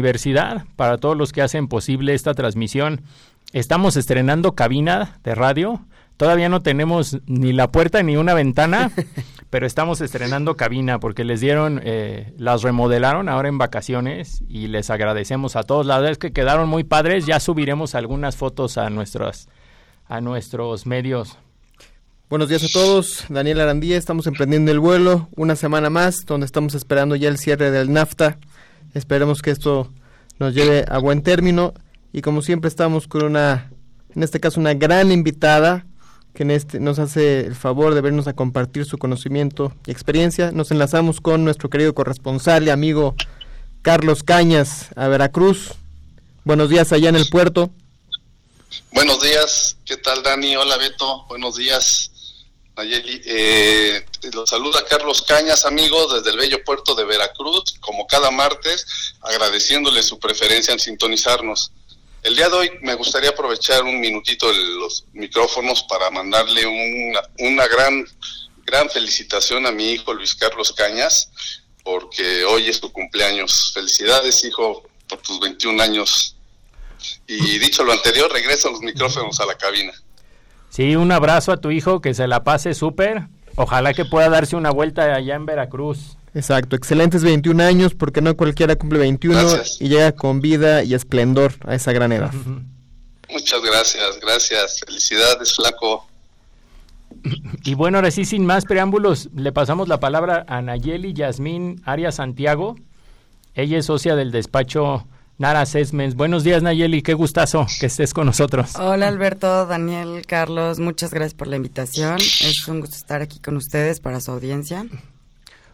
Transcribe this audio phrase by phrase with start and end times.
[0.00, 3.02] universidad, para todos los que hacen posible esta transmisión.
[3.52, 5.84] Estamos estrenando cabina de radio.
[6.16, 8.90] Todavía no tenemos ni la puerta ni una ventana,
[9.50, 14.90] pero estamos estrenando cabina porque les dieron, eh, las remodelaron ahora en vacaciones y les
[14.90, 15.86] agradecemos a todos.
[15.86, 17.26] La verdad es que quedaron muy padres.
[17.26, 19.48] Ya subiremos algunas fotos a nuestros,
[20.08, 21.38] a nuestros medios.
[22.30, 26.76] Buenos días a todos, Daniel Arandía, estamos emprendiendo el vuelo, una semana más, donde estamos
[26.76, 28.38] esperando ya el cierre del NAFTA.
[28.94, 29.92] Esperemos que esto
[30.38, 31.74] nos lleve a buen término
[32.12, 33.70] y como siempre estamos con una,
[34.14, 35.86] en este caso una gran invitada
[36.34, 40.52] que en este, nos hace el favor de vernos a compartir su conocimiento y experiencia.
[40.52, 43.14] Nos enlazamos con nuestro querido corresponsal y amigo
[43.82, 45.72] Carlos Cañas a Veracruz.
[46.44, 47.70] Buenos días allá en el puerto.
[48.92, 50.56] Buenos días, ¿qué tal Dani?
[50.56, 52.10] Hola Beto, buenos días.
[52.80, 58.30] Nayeli, eh, los saluda Carlos Cañas, amigos, desde el bello puerto de Veracruz, como cada
[58.30, 61.72] martes, agradeciéndole su preferencia en sintonizarnos.
[62.22, 66.66] El día de hoy me gustaría aprovechar un minutito los micrófonos para mandarle
[67.38, 68.06] una, gran,
[68.64, 71.28] gran felicitación a mi hijo Luis Carlos Cañas,
[71.84, 73.72] porque hoy es tu cumpleaños.
[73.74, 76.34] Felicidades, hijo, por tus 21 años.
[77.26, 79.92] Y dicho lo anterior, regreso los micrófonos a la cabina.
[80.70, 83.28] Sí, un abrazo a tu hijo, que se la pase súper.
[83.56, 86.16] Ojalá que pueda darse una vuelta allá en Veracruz.
[86.32, 89.40] Exacto, excelentes 21 años, porque no cualquiera cumple 21
[89.80, 92.32] y llega con vida y esplendor a esa gran edad.
[93.28, 94.80] Muchas gracias, gracias.
[94.86, 96.06] Felicidades, flaco.
[97.64, 102.14] Y bueno, ahora sí, sin más preámbulos, le pasamos la palabra a Nayeli Yasmín Arias
[102.14, 102.76] Santiago.
[103.54, 105.06] Ella es socia del despacho
[105.40, 106.16] Nara Sesmens.
[106.16, 107.00] Buenos días, Nayeli.
[107.00, 108.76] Qué gustazo que estés con nosotros.
[108.76, 110.78] Hola, Alberto, Daniel, Carlos.
[110.78, 112.16] Muchas gracias por la invitación.
[112.18, 114.84] Es un gusto estar aquí con ustedes para su audiencia.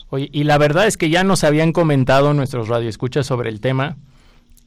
[0.09, 3.97] Oye, y la verdad es que ya nos habían comentado nuestros radioescuchas sobre el tema.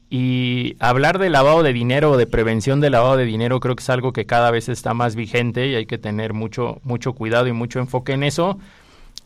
[0.09, 3.83] Y hablar de lavado de dinero o de prevención de lavado de dinero creo que
[3.83, 7.47] es algo que cada vez está más vigente y hay que tener mucho, mucho cuidado
[7.47, 8.59] y mucho enfoque en eso.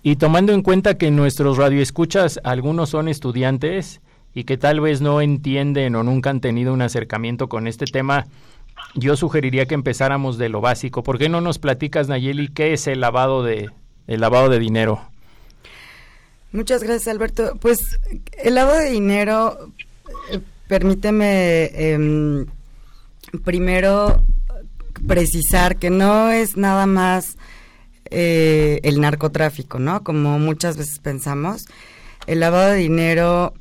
[0.03, 4.01] Y tomando en cuenta que nuestros radioescuchas, algunos son estudiantes,
[4.33, 8.27] y que tal vez no entienden o nunca han tenido un acercamiento con este tema,
[8.95, 11.03] yo sugeriría que empezáramos de lo básico.
[11.03, 13.69] ¿Por qué no nos platicas, Nayeli, qué es el lavado de,
[14.07, 15.01] el lavado de dinero?
[16.51, 17.57] Muchas gracias, Alberto.
[17.59, 17.99] Pues
[18.43, 19.71] el lavado de dinero,
[20.31, 22.45] eh, permíteme em,
[23.43, 24.23] primero
[25.07, 27.37] precisar que no es nada más
[28.11, 30.03] eh, el narcotráfico, ¿no?
[30.03, 31.65] Como muchas veces pensamos.
[32.27, 33.53] El lavado de dinero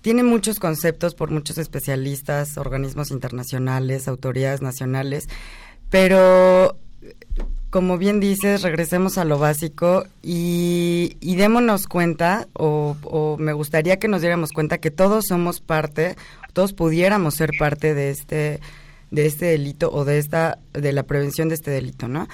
[0.00, 5.28] tiene muchos conceptos por muchos especialistas, organismos internacionales, autoridades nacionales,
[5.90, 6.76] pero
[7.70, 14.20] como bien dices, regresemos a lo básico y, démonos cuenta, o, me gustaría que nos
[14.20, 16.16] diéramos cuenta que todos somos parte,
[16.52, 18.60] todos pudiéramos ser parte de este,
[19.12, 22.28] de este delito o de esta, de la prevención de este delito, ¿no?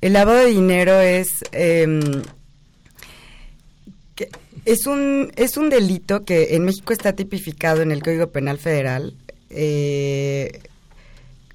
[0.00, 1.86] El lavado de dinero es eh,
[4.64, 9.14] es un, es un delito que en México está tipificado en el Código Penal Federal
[9.50, 10.60] eh,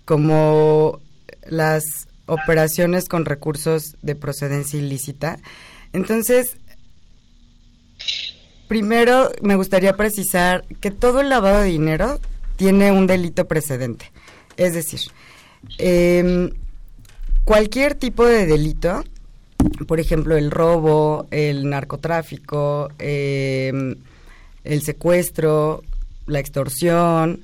[0.06, 1.00] como
[1.48, 1.84] las
[2.26, 5.38] operaciones con recursos de procedencia ilícita.
[5.94, 6.58] Entonces,
[8.68, 12.20] primero me gustaría precisar que todo el lavado de dinero
[12.56, 14.12] tiene un delito precedente.
[14.58, 15.02] Es decir,
[15.78, 16.52] em,
[17.44, 19.04] cualquier tipo de delito
[19.88, 23.96] por ejemplo, el robo, el narcotráfico, em,
[24.64, 25.84] el secuestro,
[26.28, 27.44] la extorsión,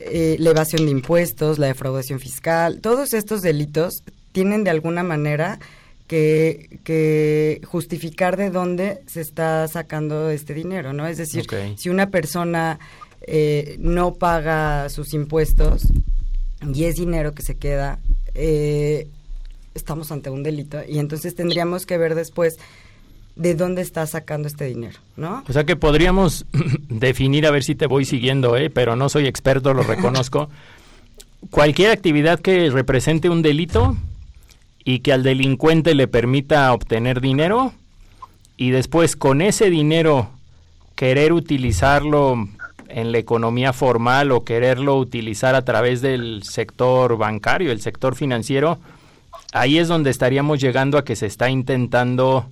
[0.00, 4.02] eh, la evasión de impuestos, la defraudación fiscal, todos estos delitos
[4.32, 5.58] tienen de alguna manera
[6.06, 11.06] que, justificar de dónde se está sacando este dinero, ¿no?
[11.06, 11.46] Es decir,
[11.76, 12.78] si una persona
[13.20, 15.82] eh, no paga sus impuestos
[16.72, 17.98] y es dinero que se queda,
[18.34, 19.08] eh,
[19.78, 22.58] estamos ante un delito y entonces tendríamos que ver después
[23.36, 25.44] de dónde está sacando este dinero, ¿no?
[25.48, 26.44] O sea que podríamos
[26.88, 28.68] definir, a ver si te voy siguiendo, ¿eh?
[28.68, 30.50] pero no soy experto, lo reconozco.
[31.50, 33.96] Cualquier actividad que represente un delito
[34.84, 37.72] y que al delincuente le permita obtener dinero
[38.56, 40.30] y después con ese dinero
[40.96, 42.48] querer utilizarlo
[42.88, 48.78] en la economía formal o quererlo utilizar a través del sector bancario, el sector financiero,
[49.52, 52.46] ahí es donde estaríamos llegando a que se está intentando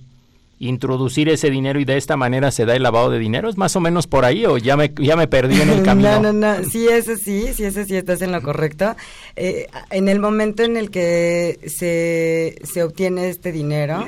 [0.59, 3.49] introducir ese dinero y de esta manera se da el lavado de dinero?
[3.49, 6.19] ¿Es más o menos por ahí o ya me, ya me perdí en el camino?
[6.19, 8.95] No, no, no, sí, eso sí, sí, eso sí, estás en lo correcto.
[9.35, 14.07] Eh, en el momento en el que se, se obtiene este dinero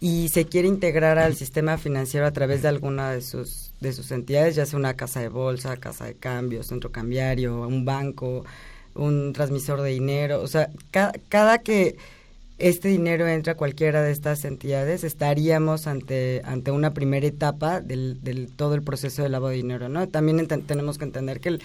[0.00, 4.10] y se quiere integrar al sistema financiero a través de alguna de sus de sus
[4.10, 8.44] entidades, ya sea una casa de bolsa, casa de cambio, centro cambiario, un banco,
[8.94, 10.70] un transmisor de dinero, o sea,
[11.28, 11.96] cada que
[12.58, 18.22] este dinero entra a cualquiera de estas entidades, estaríamos ante, ante una primera etapa del,
[18.22, 20.08] del todo el proceso de lavado de dinero, ¿no?
[20.08, 21.62] También tenemos que entender que el,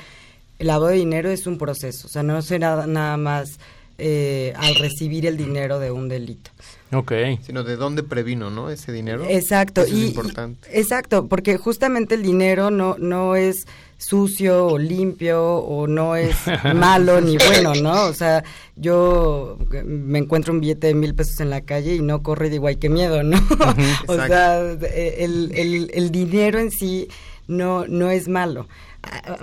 [0.59, 3.59] el, lavado de dinero es un proceso, o sea, no será nada más
[3.97, 6.51] eh, al recibir el dinero de un delito.
[6.91, 7.11] Ok.
[7.43, 8.69] Sino de dónde previno, ¿no?
[8.69, 9.25] Ese dinero.
[9.27, 9.81] Exacto.
[9.81, 10.67] es importante.
[10.71, 13.65] exacto, porque justamente el dinero no, no es
[14.03, 16.35] sucio o limpio o no es
[16.75, 18.05] malo ni bueno, ¿no?
[18.05, 18.43] O sea,
[18.75, 22.55] yo me encuentro un billete de mil pesos en la calle y no corre de
[22.55, 23.37] igual que miedo, ¿no?
[24.07, 27.07] o sea, el, el, el dinero en sí
[27.47, 28.67] no, no es malo.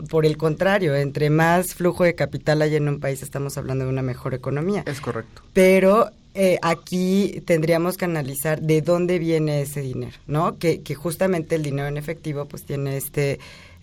[0.09, 3.91] Por el contrario, entre más flujo de capital hay en un país, estamos hablando de
[3.91, 4.85] una mejor economía.
[4.87, 5.43] Es correcto.
[5.53, 10.59] Pero eh, aquí tendríamos que analizar de dónde viene ese dinero, ¿no?
[10.59, 13.39] Que, que justamente el dinero en efectivo pues tiene este...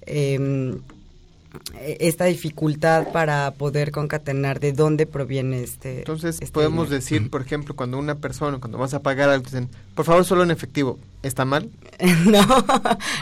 [0.08, 0.80] Eh,
[2.00, 6.00] esta dificultad para poder concatenar de dónde proviene este.
[6.00, 9.70] Entonces, este podemos decir, por ejemplo, cuando una persona, cuando vas a pagar algo, dicen,
[9.96, 11.70] por favor, solo en efectivo, ¿está mal?
[12.26, 12.46] no,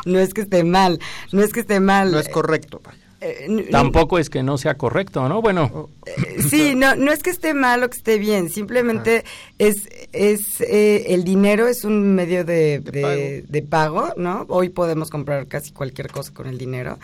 [0.05, 0.99] no es que esté mal,
[1.31, 2.11] no es que esté mal.
[2.11, 2.81] No es correcto,
[3.25, 5.41] eh, Tampoco es que no sea correcto, ¿no?
[5.41, 5.89] Bueno.
[6.05, 9.23] Eh, sí, no, no es que esté mal o que esté bien, simplemente
[9.59, 14.13] es, es eh, el dinero es un medio de, de, pago.
[14.17, 14.45] ¿no?
[14.49, 16.97] Hoy podemos comprar casi cualquier cosa con el dinero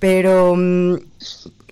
[0.00, 0.94] pero mm,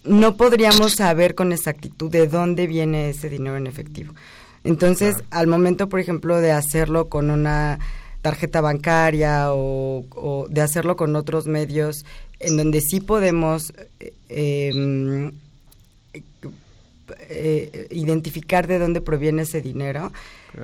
[0.05, 4.15] no podríamos saber con exactitud de dónde viene ese dinero en efectivo.
[4.63, 7.79] Entonces, al momento, por ejemplo, de hacerlo con una
[8.23, 12.05] tarjeta bancaria o, de hacerlo con otros medios
[12.41, 13.73] en donde sí podemos
[14.29, 15.33] eh,
[17.31, 20.13] eh, identificar de dónde proviene ese dinero,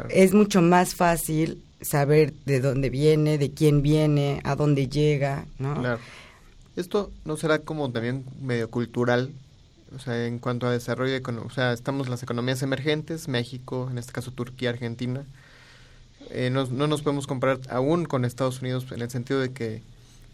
[0.08, 5.74] es mucho más fácil saber de dónde viene, de quién viene, a dónde llega, ¿no?
[5.74, 6.00] Claro.
[6.76, 9.32] Esto no será como también medio cultural,
[9.94, 14.12] o sea, en cuanto a desarrollo, o sea, estamos las economías emergentes, México, en este
[14.12, 15.24] caso Turquía, Argentina,
[16.30, 19.82] eh, no, no nos podemos comparar aún con Estados Unidos en el sentido de que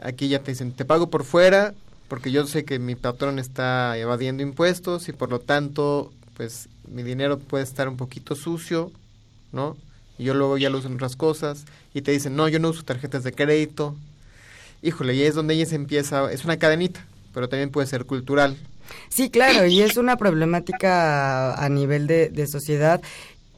[0.03, 1.75] aquí ya te dicen, te pago por fuera
[2.11, 7.05] porque yo sé que mi patrón está evadiendo impuestos y por lo tanto, pues mi
[7.05, 8.91] dinero puede estar un poquito sucio,
[9.53, 9.77] ¿no?
[10.19, 12.71] Y yo luego ya lo uso en otras cosas y te dicen, no, yo no
[12.71, 13.95] uso tarjetas de crédito,
[14.83, 18.57] híjole, y es donde ella se empieza, es una cadenita, pero también puede ser cultural.
[19.09, 23.01] Sí, claro, y es una problemática a nivel de, sociedad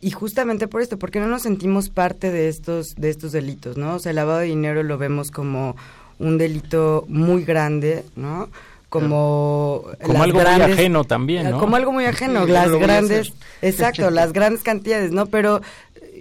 [0.02, 3.94] y justamente por esto, porque no nos sentimos parte de estos de estos delitos, ¿no?
[3.94, 5.74] O sea, el lavado de dinero lo vemos como
[6.18, 8.48] un delito muy grande, ¿no?
[8.88, 11.58] Como, como algo muy ajeno también, ¿no?
[11.58, 13.32] Como algo muy ajeno, las grandes,
[13.62, 15.26] exacto, las grandes cantidades, ¿no?
[15.26, 15.62] Pero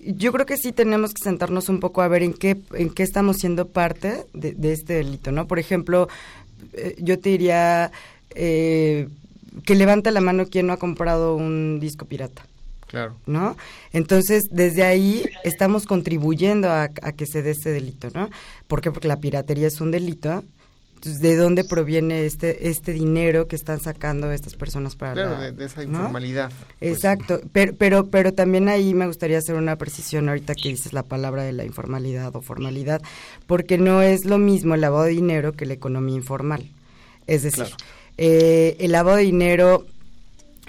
[0.05, 3.03] yo creo que sí tenemos que sentarnos un poco a ver en qué, en qué
[3.03, 5.47] estamos siendo parte de, este delito, ¿no?
[5.47, 6.07] Por ejemplo,
[6.73, 7.91] eh, yo te diría
[8.35, 9.09] eh,
[9.65, 12.43] que levante la mano quien no ha comprado un disco pirata.
[12.91, 13.15] Claro.
[13.25, 13.57] ¿No?
[13.93, 18.29] Entonces, desde ahí estamos contribuyendo a, a que se dé ese delito, ¿no?
[18.67, 18.91] ¿Por qué?
[18.91, 20.43] Porque la piratería es un delito
[21.03, 25.83] ¿de dónde proviene este este dinero que están sacando estas personas para claro, de, esa
[25.83, 26.51] informalidad.
[26.79, 30.93] Pues, Exacto, pero, pero pero también ahí me gustaría hacer una precisión ahorita que dices
[30.93, 33.01] la palabra de la informalidad o formalidad,
[33.47, 36.69] porque no es lo mismo el lavado de dinero que la economía informal.
[37.27, 37.65] Es decir,
[38.17, 39.85] eh, el lavado de dinero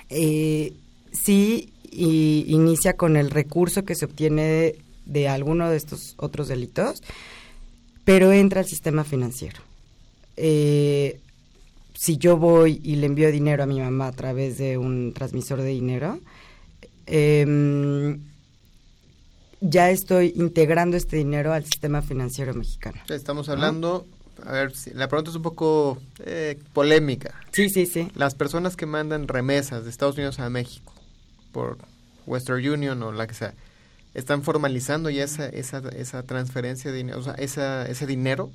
[0.09, 0.73] eh,
[1.13, 6.49] sí y inicia con el recurso que se obtiene de, de alguno de estos otros
[6.49, 7.03] delitos,
[8.05, 9.61] pero entra al sistema financiero
[10.37, 11.21] eh,
[11.95, 15.61] si yo voy y le envío dinero a mi mamá a través de un transmisor
[15.61, 16.19] de dinero,
[17.07, 18.21] em,
[19.61, 23.01] ya estoy integrando este dinero al sistema financiero mexicano.
[23.09, 24.07] Estamos hablando,
[24.45, 27.35] a ver, la pregunta es un poco eh, polémica.
[27.53, 28.09] Sí, sí, sí.
[28.17, 30.92] Las personas que mandan remesas de Estados Unidos a México
[31.53, 31.79] por
[32.27, 33.55] Western Union o la que sea,
[34.15, 38.51] ¿están formalizando ya esa, esa, esa transferencia de dinero, o sea, esa, ese dinero?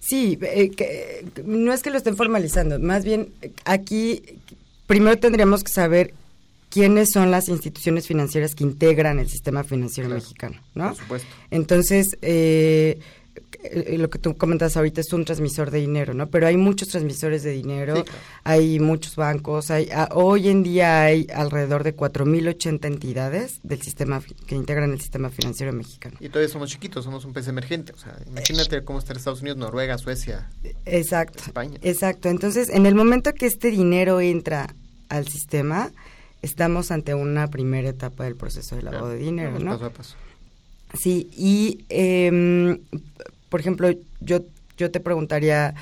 [0.00, 3.32] Sí, eh, que, no es que lo estén formalizando, más bien
[3.64, 4.22] aquí
[4.86, 6.14] primero tendríamos que saber
[6.70, 10.88] quiénes son las instituciones financieras que integran el sistema financiero mexicano, ¿no?
[10.88, 11.28] Por supuesto.
[11.50, 12.98] Entonces, eh,
[13.64, 16.28] eh, lo que tú comentas ahorita es un transmisor de dinero, ¿no?
[16.28, 18.04] Pero hay muchos transmisores de dinero,
[18.42, 24.20] hay muchos bancos, hay ah, hoy en día hay alrededor de 4.080 entidades del sistema
[24.46, 26.16] que integran el sistema financiero mexicano.
[26.20, 29.56] Y todavía somos chiquitos, somos un país emergente, o sea, imagínate cómo está Estados Unidos,
[29.56, 30.50] Noruega, Suecia,
[30.84, 31.78] exacto, España.
[31.82, 34.74] Exacto, entonces en el momento que este dinero entra
[35.08, 35.90] al sistema,
[36.42, 39.72] estamos ante una primera etapa del proceso de lavado de dinero, ¿no?
[39.72, 40.16] Paso a paso.
[40.92, 42.78] Sí, y eh,
[43.54, 44.40] por ejemplo, yo
[44.76, 45.76] yo te preguntaría,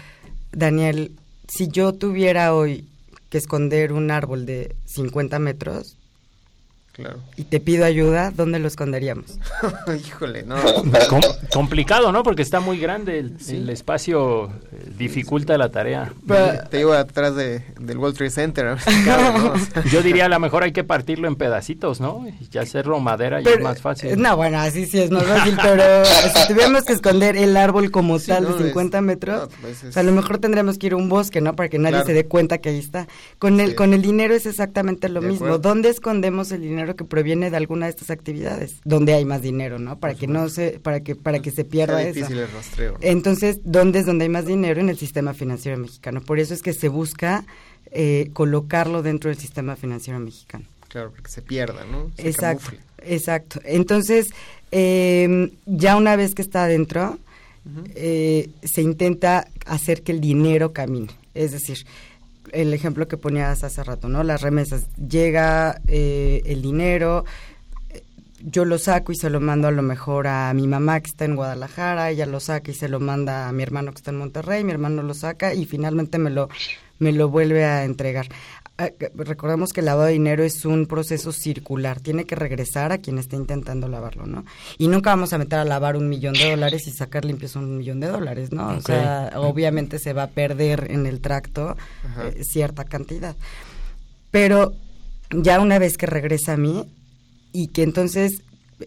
[0.52, 1.12] Daniel,
[1.48, 2.86] si yo tuviera hoy
[3.30, 5.96] que esconder un árbol de 50 metros,
[6.92, 7.20] Claro.
[7.36, 9.38] y te pido ayuda, ¿dónde lo esconderíamos?
[10.06, 10.56] Híjole, no.
[11.08, 12.22] Com- complicado, ¿no?
[12.22, 16.12] Porque está muy grande, el, el espacio eh, dificulta la tarea.
[16.28, 18.76] Pero- Te llevo atrás de, del World Trade Center.
[19.90, 22.26] Yo diría a lo mejor hay que partirlo en pedacitos, ¿no?
[22.52, 24.20] Y hacerlo madera y Pero- es más fácil.
[24.20, 28.18] No, bueno, así sí es más fácil, pero si tuviéramos que esconder el árbol como
[28.18, 30.38] Sí, tal no, de 50 es- metros, no, pues es- o sea, a lo mejor
[30.38, 31.56] tendremos que ir a un bosque, ¿no?
[31.56, 32.06] Para que nadie Claro.
[32.06, 33.08] se dé cuenta que ahí está.
[33.38, 33.74] Con el, Sí.
[33.76, 35.46] con el dinero es exactamente lo De mismo.
[35.46, 35.58] acuerdo.
[35.70, 38.76] ¿Dónde escondemos el dinero que proviene de alguna de estas actividades?
[38.84, 39.98] ¿Dónde hay más dinero, no?
[39.98, 42.14] Para que no se, para que, para que se Está pierda eso.
[42.14, 42.92] difícil el rastreo.
[42.92, 42.98] ¿no?
[43.00, 44.80] Entonces, ¿dónde es donde hay más dinero?
[44.80, 46.20] En el sistema financiero mexicano.
[46.20, 47.44] Por eso es que se busca
[47.90, 50.64] eh, colocarlo dentro del sistema financiero mexicano.
[50.88, 52.10] Claro, porque se pierda, ¿no?
[52.16, 52.80] Se Exacto, camufle.
[53.14, 53.60] exacto.
[53.64, 54.28] Entonces,
[54.70, 57.18] eh, ya una vez que está adentro,
[57.94, 61.08] eh, se intenta hacer que el dinero camine.
[61.34, 61.86] Es decir,
[62.52, 64.22] el ejemplo que ponías hace rato, ¿no?
[64.22, 64.86] Las remesas.
[64.96, 67.24] Llega eh, el dinero,
[67.90, 68.02] eh,
[68.40, 71.24] yo lo saco y se lo mando a lo mejor a mi mamá que está
[71.24, 74.18] en Guadalajara, ella lo saca y se lo manda a mi hermano que está en
[74.18, 76.48] Monterrey, mi hermano lo saca y finalmente me lo,
[76.98, 78.28] me lo vuelve a entregar.
[78.78, 82.98] Ah, Recordemos que el lavado de dinero es un proceso circular, tiene que regresar a
[82.98, 84.44] quien está intentando lavarlo, ¿no?
[84.78, 87.76] Y nunca vamos a meter a lavar un millón de dólares y sacar limpios un
[87.76, 88.68] millón de dólares, ¿no?
[88.68, 91.76] O sea, obviamente se va a perder en el tracto
[92.22, 93.36] eh, cierta cantidad.
[94.30, 94.72] Pero
[95.30, 96.86] ya una vez que regresa a mí
[97.52, 98.42] y que entonces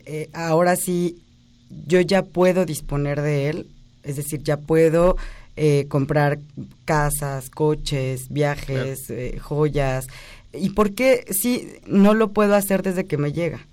[0.06, 1.22] eh, ahora sí
[1.70, 3.68] yo ya puedo disponer de él,
[4.04, 5.18] es decir, ya puedo
[5.56, 6.40] eh, comprar
[6.86, 10.08] casas, coches, viajes, eh, joyas.
[10.54, 13.66] ¿Y por qué sí no lo puedo hacer desde que me llega?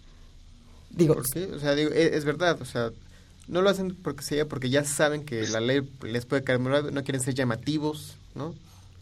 [0.90, 1.14] Digo,
[1.58, 2.90] sea, e- es, verdad, o sea,
[3.48, 6.60] no lo hacen porque se porque ya saben que la ley les puede caer
[6.92, 8.54] no quieren ser llamativos, ¿no?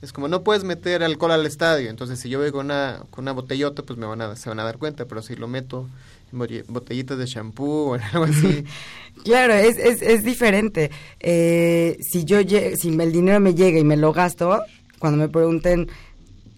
[0.02, 3.24] Es como no puedes meter alcohol al estadio, entonces si yo voy con una con
[3.24, 5.88] una botellota, pues me van a se van a dar cuenta, pero si lo meto
[6.32, 8.64] en bote- botellitas de shampoo o en algo así,
[9.24, 10.90] Claro, es, es, es diferente.
[11.18, 14.62] Eh, si yo si el dinero me llega y me lo gasto,
[14.98, 15.88] cuando me pregunten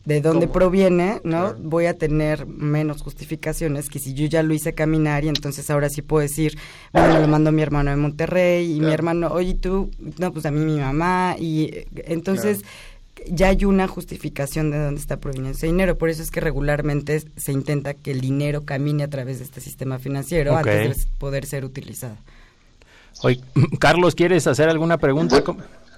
[0.04, 0.52] de dónde ¿Cómo?
[0.52, 1.50] proviene, ¿no?
[1.50, 1.59] Claro.
[1.61, 5.88] Voy a tener menos justificaciones que si yo ya lo hice caminar y entonces ahora
[5.88, 6.59] sí puedo decir,
[6.92, 10.45] bueno, lo mando a mi hermano de Monterrey y mi hermano, oye, tú, no, pues
[10.45, 12.64] a mí mi mamá y entonces
[13.28, 15.97] ya hay una justificación de dónde está proveniendo ese dinero.
[15.97, 19.61] Por eso es que regularmente se intenta que el dinero camine a través de este
[19.61, 22.16] sistema financiero antes de poder ser utilizado.
[23.21, 23.40] Oye,
[23.78, 25.42] Carlos, ¿quieres hacer alguna pregunta?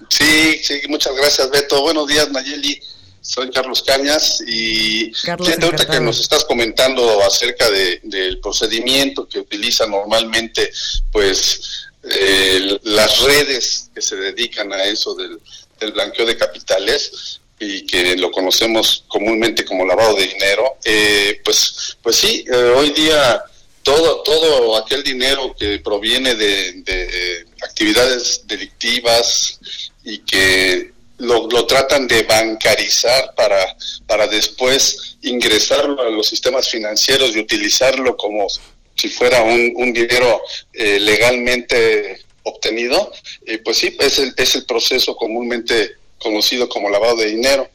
[0.09, 1.81] Sí, sí, muchas gracias, Beto.
[1.81, 2.79] Buenos días, Nayeli.
[3.21, 9.27] Soy Carlos Cañas y Carlos, fíjate ahorita que nos estás comentando acerca de, del procedimiento
[9.27, 10.71] que utiliza normalmente,
[11.11, 15.39] pues, eh, las redes que se dedican a eso del,
[15.79, 21.97] del blanqueo de capitales y que lo conocemos comúnmente como lavado de dinero, eh, pues,
[22.01, 23.43] pues sí, eh, hoy día
[23.85, 29.59] todo, todo aquel dinero que proviene de, eh, actividades delictivas
[30.03, 33.77] y que lo, lo tratan de bancarizar para,
[34.07, 38.47] para después ingresarlo a los sistemas financieros y utilizarlo como
[38.95, 40.41] si fuera un, un dinero
[40.73, 43.11] eh, legalmente obtenido,
[43.45, 47.69] eh, pues sí, es el, es el proceso comúnmente conocido como lavado de dinero.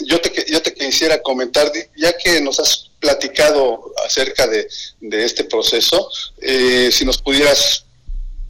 [0.00, 4.68] Yo, te, yo te quisiera comentar, ya que nos has platicado acerca de,
[5.00, 6.08] este proceso,
[6.40, 7.84] eh, si nos pudieras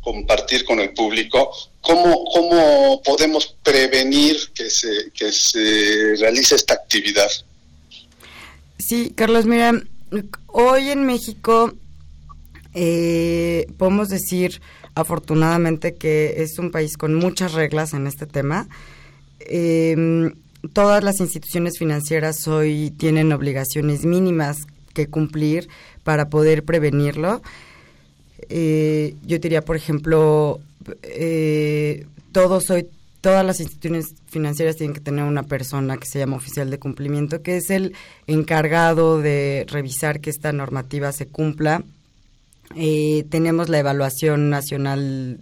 [0.01, 1.51] compartir con el público
[1.81, 7.29] cómo, podemos prevenir que se, realice esta actividad.
[8.79, 9.73] Sí, Carlos, mira,
[10.47, 11.75] hoy en México
[12.75, 14.61] eh, podemos decir
[14.95, 18.69] afortunadamente que es un país con muchas reglas en este tema.
[19.41, 20.33] Eh,
[20.73, 25.69] todas las instituciones financieras hoy tienen obligaciones mínimas que cumplir
[26.05, 27.43] para poder prevenirlo.
[28.49, 30.61] Eh, yo diría, por ejemplo,
[31.03, 32.87] eh, todos hoy,
[33.21, 37.43] todas las instituciones financieras tienen que tener una persona que se llama oficial de cumplimiento,
[37.43, 37.95] que es el
[38.27, 41.83] encargado de revisar que esta normativa se cumpla.
[42.77, 45.41] Eh, tenemos la evaluación nacional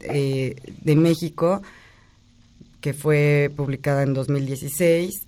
[0.00, 1.62] eh, de México,
[2.84, 5.22] que fue publicada en 2016.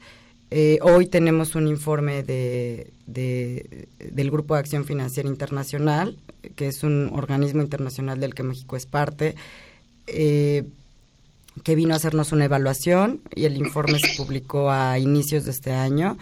[0.50, 6.18] Eh, hoy tenemos un informe de, de, del Grupo de Acción Financiera Internacional,
[6.54, 9.36] que es un organismo internacional del que México es parte,
[10.06, 10.64] eh,
[11.64, 15.72] que vino a hacernos una evaluación y el informe se publicó a inicios de este
[15.72, 16.18] año,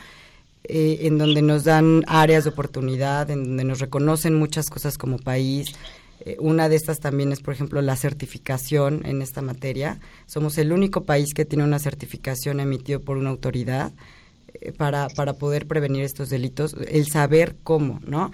[0.63, 5.19] eh, en donde nos dan áreas de oportunidad, en donde nos reconocen muchas cosas como
[5.19, 5.75] país,
[6.25, 10.01] Eh, una de estas también es, por ejemplo, la certificación en esta materia.
[10.27, 13.93] Somos el único país que tiene una certificación emitida por una autoridad
[14.55, 18.33] eh, para, para poder prevenir estos delitos, el saber cómo, ¿no?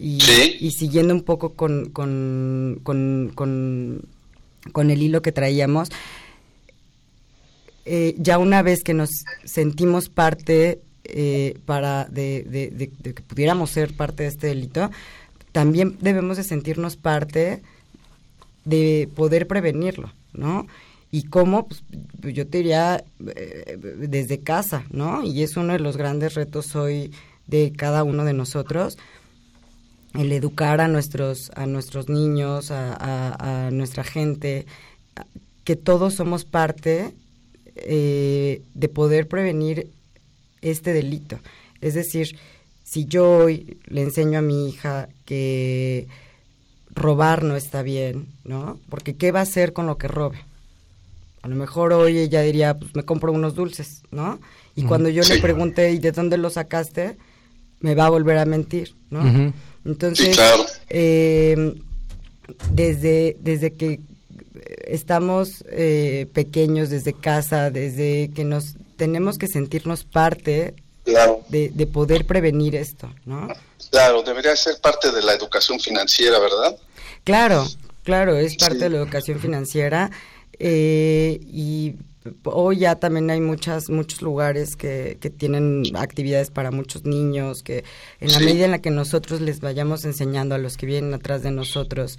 [0.00, 0.18] Y,
[0.60, 5.90] y siguiendo un poco con, con, con, con, el hilo que traíamos,
[7.84, 9.10] eh, ya una vez que nos
[9.44, 10.80] sentimos parte
[11.64, 14.90] para de, de, de, que pudiéramos ser parte de este delito,
[15.56, 17.62] también debemos de sentirnos parte
[18.66, 20.66] de poder prevenirlo, ¿no?
[21.10, 21.82] Y cómo, pues,
[22.20, 23.02] yo te diría,
[23.34, 25.24] eh, desde casa, ¿no?
[25.24, 27.10] Y es uno de los grandes retos hoy
[27.46, 28.98] de cada uno de nosotros,
[30.12, 34.66] el educar a nuestros, a nuestros niños, a, nuestra gente,
[35.64, 37.14] que todos somos parte
[37.76, 39.88] eh, de poder prevenir
[40.60, 41.38] este delito.
[41.80, 42.36] Es decir,
[42.86, 46.06] si yo hoy le enseño a mi hija que
[46.94, 48.78] robar no está bien, ¿no?
[48.88, 50.38] Porque ¿qué va a hacer con lo que robe?
[51.42, 54.38] A lo mejor hoy ella diría, pues me compro unos dulces, ¿no?
[54.76, 57.16] Y cuando yo le pregunte, ¿y de dónde lo sacaste?
[57.80, 59.52] Me va a volver a mentir, ¿no?
[59.84, 60.38] Entonces,
[60.88, 61.74] em,
[62.70, 64.00] desde, desde que
[64.86, 70.74] estamos eh, pequeños, desde casa, desde que nos tenemos que sentirnos parte
[71.06, 71.42] claro.
[71.48, 73.48] de, de poder prevenir esto, ¿no?
[73.90, 76.76] Claro, debería ser parte de la educación financiera, ¿verdad?
[77.24, 77.66] Claro,
[78.02, 80.10] claro, es parte de la educación financiera
[80.58, 81.94] eh, y
[82.44, 87.84] hoy ya también hay muchas muchos lugares que, que tienen actividades para muchos niños que
[88.20, 91.42] en la medida en la que nosotros les vayamos enseñando a los que vienen atrás
[91.42, 92.18] de nosotros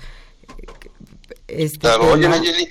[1.47, 2.67] este claro, oye Nayeli,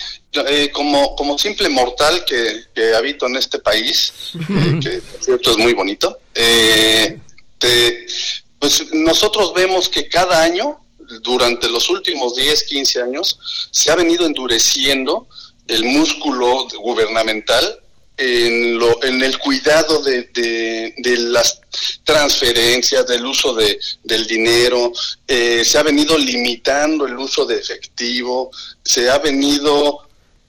[0.48, 4.12] eh, como, como simple mortal que, que habito en este país,
[4.82, 7.18] que cierto es muy bonito, eh,
[8.58, 10.80] pues nosotros vemos que cada año,
[11.22, 13.38] durante los últimos 10, 15 años,
[13.70, 15.28] se ha venido endureciendo
[15.68, 17.80] el músculo gubernamental
[18.16, 20.30] en, lo, en el cuidado de,
[20.96, 21.60] de, las
[22.04, 24.92] transferencias, del uso de, del dinero,
[25.26, 28.50] eh, se ha venido limitando el uso de efectivo,
[28.82, 30.00] se ha venido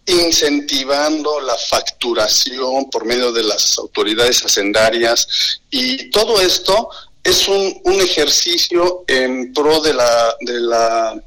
[0.05, 6.89] incentivando la facturación por medio de las autoridades hacendarias y todo esto
[7.21, 11.21] es un, un ejercicio en pro de la, de la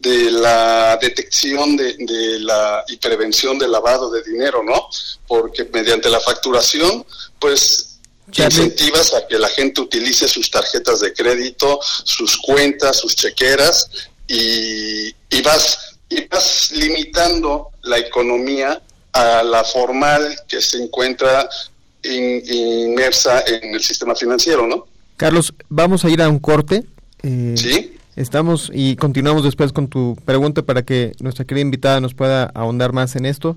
[0.00, 4.88] de la detección de, la y prevención del lavado de dinero, ¿no?
[5.30, 7.06] Porque mediante la facturación,
[7.38, 8.00] pues
[8.34, 13.88] incentivas a que la gente utilice sus tarjetas de crédito, sus cuentas, sus chequeras
[14.26, 21.48] y, y vas y vas limitando la economía a la formal que se encuentra
[22.02, 24.86] inmersa en el sistema financiero, ¿no?
[25.16, 26.84] Carlos, vamos a ir a un corte.
[27.22, 27.96] Eh, sí.
[28.16, 32.92] Estamos y continuamos después con tu pregunta para que nuestra querida invitada nos pueda ahondar
[32.92, 33.56] más en esto.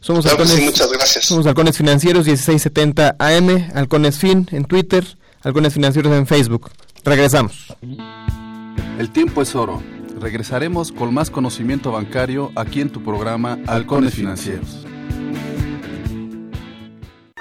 [0.00, 1.26] Somos halcones, muchas gracias.
[1.26, 5.04] Somos Halcones Financieros 1670 AM, Halcones Fin en Twitter,
[5.42, 6.70] Halcones Financieros en Facebook.
[7.04, 7.76] Regresamos.
[8.98, 9.82] El tiempo es oro.
[10.18, 14.86] Regresaremos con más conocimiento bancario aquí en tu programa Halcones Financieros.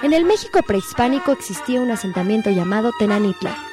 [0.01, 3.68] En el México prehispánico existía un asentamiento llamado Tenanitla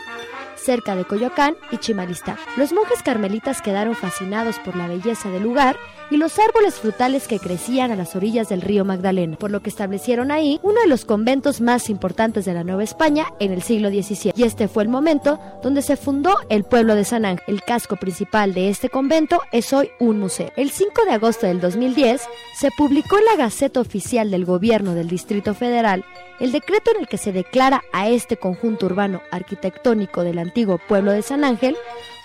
[0.67, 2.37] cerca de Coyoacán y Chimalistá.
[2.57, 5.77] Los monjes carmelitas quedaron fascinados por la belleza del lugar
[6.11, 9.71] y los árboles frutales que crecían a las orillas del río Magdalena, por lo que
[9.71, 13.91] establecieron ahí uno de los conventos más importantes de la Nueva España en el siglo
[13.91, 14.33] XVII.
[14.37, 17.45] Y este fue el momento donde se fundó el pueblo de San Ángel.
[17.47, 20.51] El casco principal de este convento es hoy un museo.
[20.57, 22.23] El 5 de agosto del 2010
[22.59, 26.05] se publicó en la Gaceta Oficial del Gobierno del Distrito Federal
[26.41, 31.13] el decreto en el que se declara a este conjunto urbano arquitectónico del antiguo pueblo
[31.13, 31.77] de San Ángel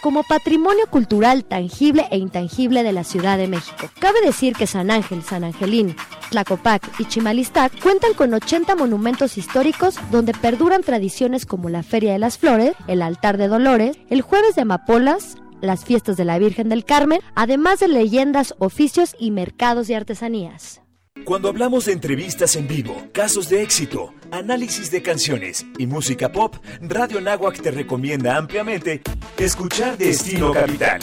[0.02, 3.89] como patrimonio cultural tangible e intangible de la Ciudad de México.
[4.00, 5.95] Cabe decir que San Ángel, San Angelín,
[6.32, 12.19] Tlacopac y Chimalistac cuentan con 80 monumentos históricos donde perduran tradiciones como la Feria de
[12.19, 16.69] las Flores, el Altar de Dolores, el Jueves de Amapolas, las fiestas de la Virgen
[16.69, 20.82] del Carmen, además de leyendas, oficios y mercados de artesanías.
[21.25, 26.55] Cuando hablamos de entrevistas en vivo, casos de éxito, análisis de canciones y música pop,
[26.81, 29.01] Radio Nahuac te recomienda ampliamente
[29.38, 30.99] escuchar Destino Capital.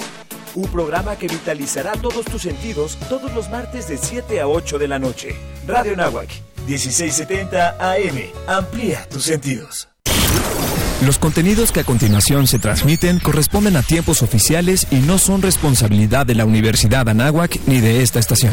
[0.54, 4.88] Un programa que vitalizará todos tus sentidos todos los martes de 7 a 8 de
[4.88, 5.37] la noche.
[5.66, 6.28] Radio Nahuac,
[6.66, 8.18] 1670 AM.
[8.46, 9.88] Amplía tus sentidos.
[11.07, 16.26] Los contenidos que a continuación se transmiten corresponden a tiempos oficiales y no son responsabilidad
[16.26, 18.52] de la Universidad Anáhuac ni de esta estación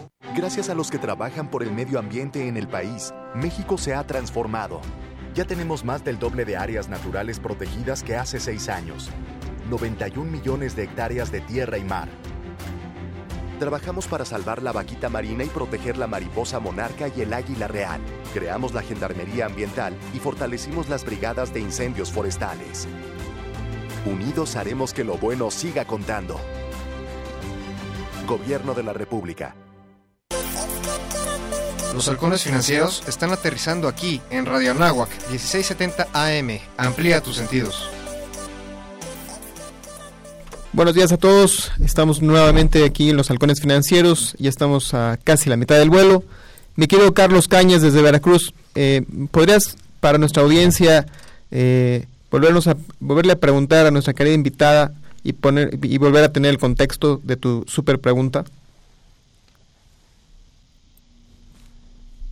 [0.33, 4.07] Gracias a los que trabajan por el medio ambiente en el país, México se ha
[4.07, 4.79] transformado.
[5.35, 9.09] Ya tenemos más del doble de áreas naturales protegidas que hace seis años.
[9.69, 12.07] 91 millones de hectáreas de tierra y mar.
[13.59, 17.99] Trabajamos para salvar la vaquita marina y proteger la mariposa monarca y el águila real.
[18.33, 22.87] Creamos la Gendarmería Ambiental y fortalecimos las brigadas de incendios forestales.
[24.05, 26.39] Unidos haremos que lo bueno siga contando.
[28.25, 29.55] Gobierno de la República.
[31.93, 36.59] Los halcones financieros están aterrizando aquí en Radio Anáhuac 1670 AM.
[36.77, 37.89] Amplía tus sentidos.
[40.71, 41.71] Buenos días a todos.
[41.83, 44.35] Estamos nuevamente aquí en los Halcones Financieros.
[44.39, 46.23] Ya estamos a casi la mitad del vuelo.
[46.77, 51.05] Mi querido Carlos Cañas desde Veracruz, eh, ¿podrías para nuestra audiencia
[51.51, 56.31] eh, volvernos a volverle a preguntar a nuestra querida invitada y poner y volver a
[56.31, 58.45] tener el contexto de tu super pregunta?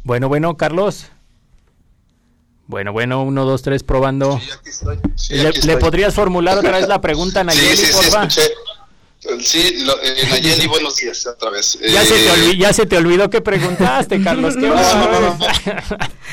[0.10, 1.06] Bueno, bueno, Carlos.
[2.65, 4.39] Bueno, bueno, uno, dos, tres, probando.
[4.43, 5.00] Sí, aquí estoy.
[5.15, 5.76] Sí, ¿Le, aquí le estoy.
[5.84, 8.28] podrías formular otra vez la pregunta, Nayeli, sí, sí, porfa?
[9.86, 11.78] lo, eh, Nayeli, buenos días otra vez.
[11.88, 14.56] Ya, se te Eh, olvi- ya se te olvidó que preguntaste, Carlos.
[14.56, 15.38] ¿Qué No, no,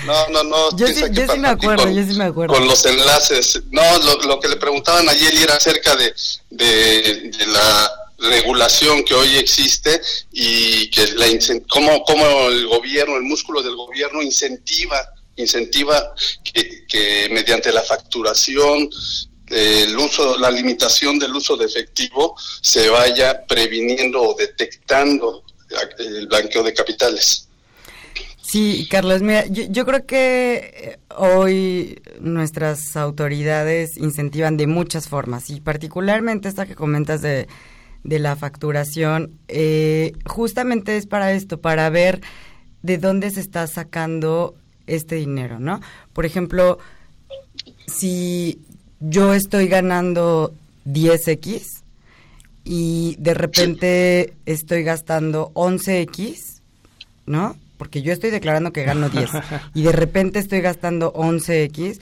[0.06, 0.76] No, no, no.
[0.78, 2.54] Yo sí, yo sí me acuerdo, con- yo sí me acuerdo.
[2.54, 3.60] Con los enlaces.
[3.70, 6.14] No, lo, lo que le preguntaban a Nayeli era acerca de,
[6.48, 10.00] de, de la regulación que hoy existe
[10.32, 11.26] y que la
[11.68, 18.88] cómo, cómo el gobierno, el músculo del gobierno incentiva incentiva que, que mediante la facturación
[19.48, 25.44] el uso la limitación del uso de efectivo se vaya previniendo o detectando
[25.98, 27.48] el blanqueo de capitales.
[28.40, 35.50] Sí, Carlos, mira, yo, yo creo que eh, hoy nuestras autoridades incentivan de muchas formas
[35.50, 37.48] y particularmente esta que comentas de,
[38.06, 42.20] de la facturación, eh, justamente es para esto, para ver
[42.82, 44.54] de dónde se está sacando
[44.86, 45.80] este dinero, ¿no?
[46.12, 46.78] Por ejemplo,
[47.88, 48.60] si
[49.00, 50.54] yo estoy ganando
[50.86, 51.82] 10x
[52.64, 56.60] y de repente estoy gastando 11x,
[57.26, 57.56] ¿no?
[57.76, 59.30] Porque yo estoy declarando que gano 10
[59.74, 61.98] y de repente estoy gastando 11x,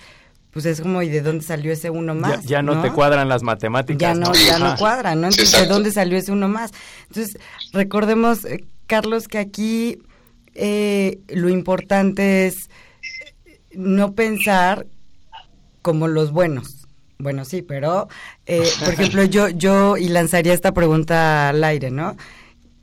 [0.54, 2.44] pues es como, ¿y de dónde salió ese uno más?
[2.44, 4.00] ya no, te cuadran las matemáticas.
[4.00, 4.76] Ya no, ya no Ajá.
[4.76, 5.26] cuadra, ¿no?
[5.26, 6.70] Entonces, ¿de dónde salió ese uno más?
[7.08, 7.38] Entonces,
[7.72, 9.98] recordemos, eh, Carlos, que aquí
[10.54, 12.70] eh, lo importante es
[13.72, 14.86] no pensar
[15.82, 16.86] como los buenos.
[17.18, 18.06] Bueno, sí, pero,
[18.46, 22.16] eh, por ejemplo, yo, yo, y lanzaría esta pregunta al aire, ¿no?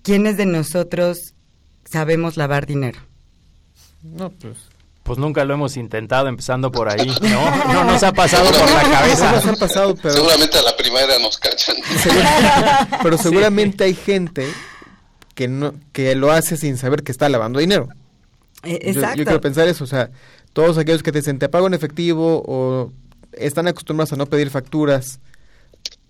[0.03, 1.35] ¿Quiénes de nosotros
[1.85, 2.99] sabemos lavar dinero?
[4.03, 4.57] No, pues.
[5.03, 7.07] Pues nunca lo hemos intentado, empezando por ahí.
[7.21, 9.31] No, no nos ha pasado por la cabeza.
[9.31, 11.75] No nos ha pasado, pero, Seguramente a la primera nos cachan.
[13.03, 14.47] pero seguramente hay gente
[15.35, 17.89] que no que lo hace sin saber que está lavando dinero.
[18.63, 19.23] Eh, Yo- Yo, exacto.
[19.23, 20.11] quiero pensar eso, o sea,
[20.53, 22.91] todos aquellos que te dicen te pago en efectivo o
[23.33, 25.19] están acostumbrados a no pedir facturas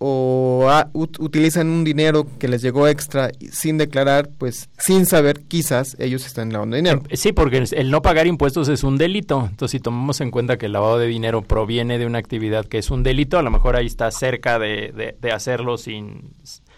[0.04, 5.42] o a- ut- utilizan un dinero que les llegó extra sin declarar, pues sin saber,
[5.46, 7.02] quizás ellos están lavando dinero.
[7.12, 9.46] Sí, porque el- el no pagar impuestos es un delito.
[9.48, 12.78] Entonces, si tomamos en cuenta que el lavado de dinero proviene de una actividad que
[12.78, 16.32] es un delito, a lo mejor ahí está cerca de, de- de hacerlo sin...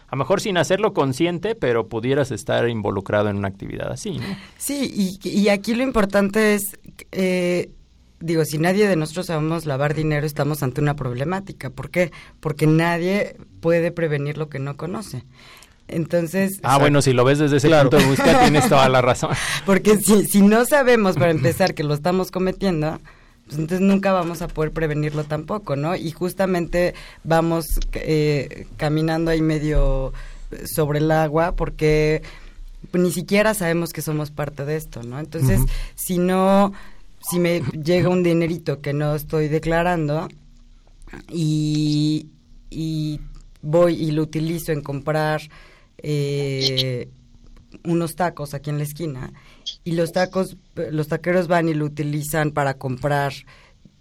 [0.07, 4.25] A lo mejor sin hacerlo consciente, pero pudieras estar involucrado en una actividad así, ¿no?
[4.59, 6.79] Sí, y, y aquí lo importante es,
[7.11, 7.71] eh,
[8.25, 11.71] digo, si nadie de nosotros sabemos lavar dinero, estamos ante una problemática.
[11.71, 12.11] ¿Por qué?
[12.41, 15.25] Porque nadie puede prevenir lo que no conoce.
[15.87, 17.91] Entonces, Ah, bueno, si lo ves desde ese Claro.
[17.91, 19.31] punto de vista, tienes toda la razón.
[19.67, 22.99] porque si, si no sabemos para empezar que lo estamos cometiendo,
[23.47, 25.95] pues entonces nunca vamos a poder prevenirlo tampoco, ¿no?
[25.95, 30.15] Y justamente vamos eh, caminando ahí medio
[30.65, 32.23] sobre el agua porque
[32.95, 35.19] ni siquiera sabemos que somos parte de esto, ¿no?
[35.19, 35.61] Entonces,
[35.97, 36.73] si no,
[37.31, 40.29] si me llega un dinerito que no estoy declarando
[41.31, 42.29] y,
[42.71, 43.21] y
[43.63, 45.43] voy y lo utilizo en comprar
[45.99, 47.09] eh,
[47.85, 49.33] unos tacos aquí en la esquina
[49.85, 50.57] y los tacos,
[50.91, 53.33] los taqueros van y lo utilizan para comprar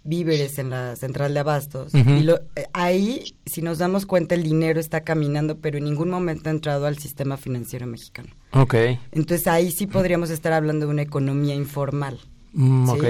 [0.06, 2.40] víveres en la central de abastos y lo-
[2.74, 6.84] ahí si nos damos cuenta el dinero está caminando pero en ningún momento ha entrado
[6.86, 8.28] al sistema financiero mexicano.
[8.52, 8.74] Ok.
[9.12, 12.20] entonces ahí sí podríamos estar hablando de una economía informal
[12.54, 12.92] Mm, ¿sí?
[12.92, 13.04] ok.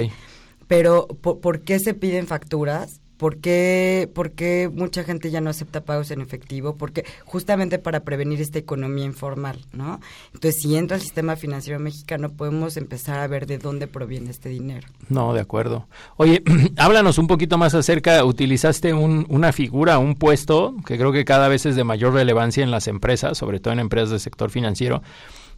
[0.67, 3.01] pero ¿por, por qué se piden facturas?
[3.17, 6.77] ¿Por qué, por qué mucha gente ya no acepta pagos en efectivo?
[6.77, 10.01] Porque justamente para prevenir esta economía informal, ¿no?
[10.35, 14.49] Entonces, si entra al sistema financiero mexicano, podemos empezar a ver de dónde proviene este
[14.49, 14.89] dinero.
[15.09, 15.87] No, de acuerdo.
[16.17, 16.43] Oye,
[16.77, 21.47] háblanos un poquito más acerca, utilizaste un, una figura, un puesto que creo que cada
[21.47, 25.03] vez es de mayor relevancia en las empresas, sobre todo en empresas del sector financiero,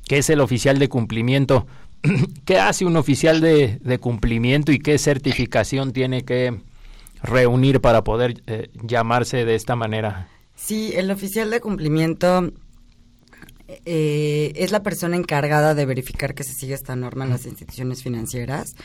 [0.07, 1.67] que es el oficial de cumplimiento.
[2.45, 6.61] ¿Qué hace un oficial de, de cumplimiento y qué certificación tiene que
[7.23, 10.29] reunir para poder eh, llamarse de esta manera?
[10.55, 12.51] Sí, el oficial de cumplimiento
[13.85, 18.03] eh, es la persona encargada de verificar que se sigue esta norma en las instituciones
[18.03, 18.77] financieras.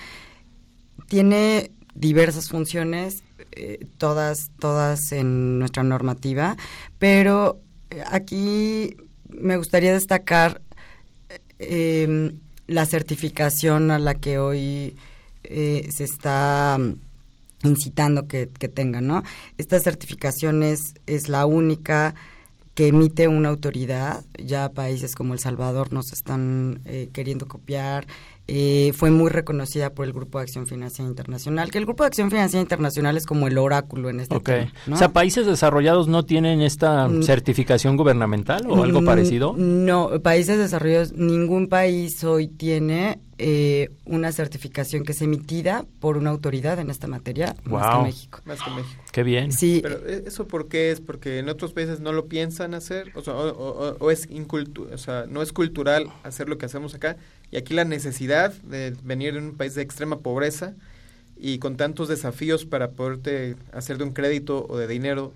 [1.07, 6.57] Tiene diversas funciones, eh, todas, todas en nuestra normativa,
[6.99, 7.61] pero
[8.09, 8.95] aquí
[9.29, 10.61] me gustaría destacar
[11.59, 12.33] eh,
[12.71, 14.95] la certificación a la que hoy
[15.43, 16.77] eh, se está
[17.63, 19.23] incitando que, que tengan, ¿no?
[19.57, 22.15] Esta certificación es, es la única
[22.73, 28.07] que emite una autoridad, ya países como El Salvador nos están eh, queriendo copiar,
[28.53, 32.07] eh, fue muy reconocida por el Grupo de Acción Financiera Internacional, que el Grupo de
[32.07, 34.43] Acción Financiera Internacional es como el oráculo en este Ok.
[34.43, 34.95] tema, ¿no?
[34.95, 37.23] O sea, países desarrollados no tienen esta Mm.
[37.23, 39.53] certificación gubernamental o algo Mm, parecido.
[39.57, 46.29] No, países desarrollados, ningún país hoy tiene eh, una certificación que es emitida por una
[46.29, 48.03] autoridad en esta materia, más que.
[48.03, 48.39] México.
[48.45, 49.01] Más que México.
[49.11, 49.51] Qué bien.
[49.51, 51.01] Sí, Pero ¿e- ¿eso por qué es?
[51.01, 53.11] ¿Porque en otros países no lo piensan hacer?
[53.15, 56.67] O, sea, o, o- o es incultu o sea, no es cultural hacer lo que
[56.67, 57.17] hacemos acá.
[57.51, 60.73] Y aquí la necesidad de venir de un país de extrema pobreza
[61.37, 65.33] y con tantos desafíos para poderte hacer de un crédito o de dinero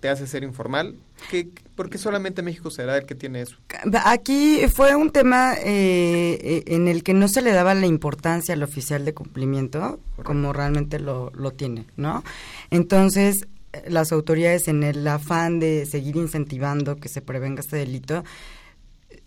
[0.00, 0.94] te hace ser informal.
[1.30, 3.56] ¿Qué, ¿Por qué solamente México será el que tiene eso?
[4.04, 8.54] Aquí fue un tema eh, eh, en el que no se le daba la importancia
[8.54, 12.22] al oficial de cumplimiento como realmente lo, lo tiene, ¿no?
[12.70, 18.24] Entonces, eh, las autoridades en el afán de seguir incentivando que se prevenga este delito,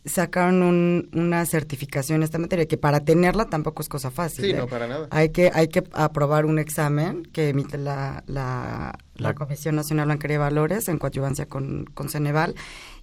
[0.06, 4.46] sacaron un- una certificación en esta materia, que para tenerla tampoco es cosa fácil.
[4.46, 4.56] Sí, ¿eh?
[4.56, 5.08] no, para nada.
[5.12, 10.08] Hay que, hay que aprobar un examen que emite la, la, la La- Comisión Nacional
[10.08, 12.56] Bancaria de Valores en coadyuvancia con, con Ceneval.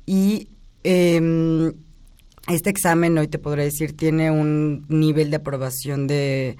[0.06, 0.48] Y
[0.84, 1.72] em,
[2.48, 6.56] este examen, hoy te podré decir, tiene un nivel de aprobación de,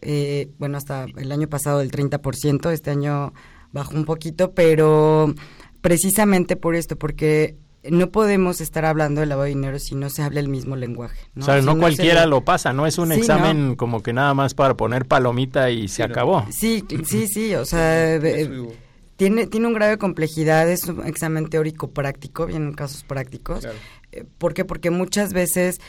[0.00, 3.32] eh, bueno, hasta el año pasado del 30%, este año
[3.72, 5.34] bajó un poquito, pero
[5.80, 7.56] precisamente por esto, porque
[7.90, 11.18] no podemos estar hablando de lavado de dinero si no se habla el mismo lenguaje.
[11.34, 11.42] ¿no?
[11.42, 13.76] O sea, Si no cualquiera lo pasa, no es un Sí, examen ¿no?
[13.76, 16.46] como que nada más para poner palomita y se acabó.
[16.50, 18.68] Sí, sí, sí, o sea, eh,
[19.16, 23.60] tiene, tiene un grado de complejidad, es un examen teórico práctico, vienen casos prácticos.
[23.60, 23.76] Claro.
[24.12, 24.64] Eh, ¿Por qué?
[24.64, 25.80] Porque muchas veces,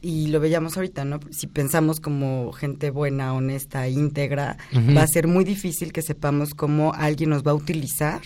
[0.00, 1.20] y lo veíamos ahorita, ¿no?
[1.30, 4.56] Si pensamos como gente buena, honesta, íntegra,
[4.96, 8.20] va a ser muy difícil que sepamos cómo alguien nos va a utilizar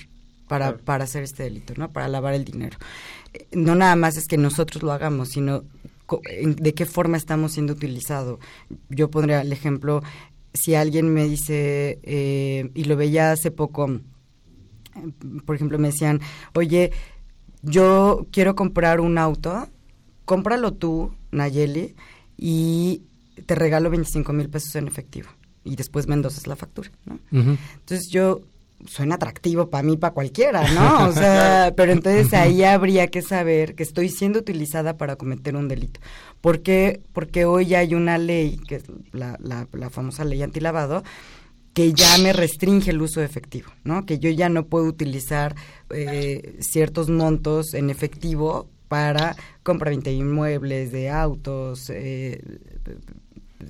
[0.48, 0.84] para, Claro.
[0.84, 1.92] para hacer este delito, ¿no?
[1.92, 2.78] Para lavar el dinero.
[3.34, 5.64] Eh, No nada más es que nosotros lo hagamos, sino
[6.42, 8.38] de qué forma estamos siendo utilizados.
[8.88, 10.02] Yo pondría el ejemplo,
[10.54, 15.12] si alguien me dice, eh, y lo veía hace poco, eh,
[15.44, 16.20] por ejemplo, me decían,
[16.54, 16.92] oye,
[17.62, 19.68] yo quiero comprar un auto,
[20.24, 21.94] cómpralo tú, Nayeli,
[22.38, 23.02] y
[23.46, 25.28] te regalo 25 mil pesos en efectivo.
[25.64, 27.18] Y después me endosas la factura, ¿no?
[27.30, 28.40] Entonces yo
[28.86, 31.08] suena atractivo para mí, para cualquiera, ¿no?
[31.08, 35.68] O sea, pero entonces ahí habría que saber que estoy siendo utilizada para cometer un
[35.68, 36.00] delito.
[36.40, 37.00] ¿Por qué?
[37.12, 41.02] Porque hoy ya hay una ley, que es la, la, la famosa ley antilavado,
[41.74, 44.04] que ya me restringe el uso de efectivo, ¿no?
[44.06, 45.54] Que yo ya no puedo utilizar
[45.90, 52.40] eh, ciertos montos en efectivo para compraventa de inmuebles, de autos, eh,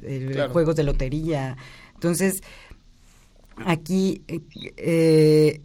[0.02, 0.52] eh, Claro.
[0.52, 1.56] juegos de lotería.
[1.94, 2.42] Entonces,
[3.66, 4.22] aquí
[4.76, 5.60] eh,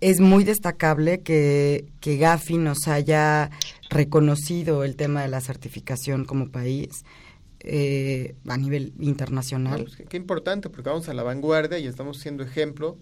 [0.00, 3.50] es muy destacable que, que Gafi nos haya
[3.90, 7.04] reconocido el tema de la certificación como país
[7.60, 9.82] eh, a nivel internacional.
[9.84, 12.96] pues, qué, qué importante, porque vamos a la vanguardia y estamos siendo ejemplo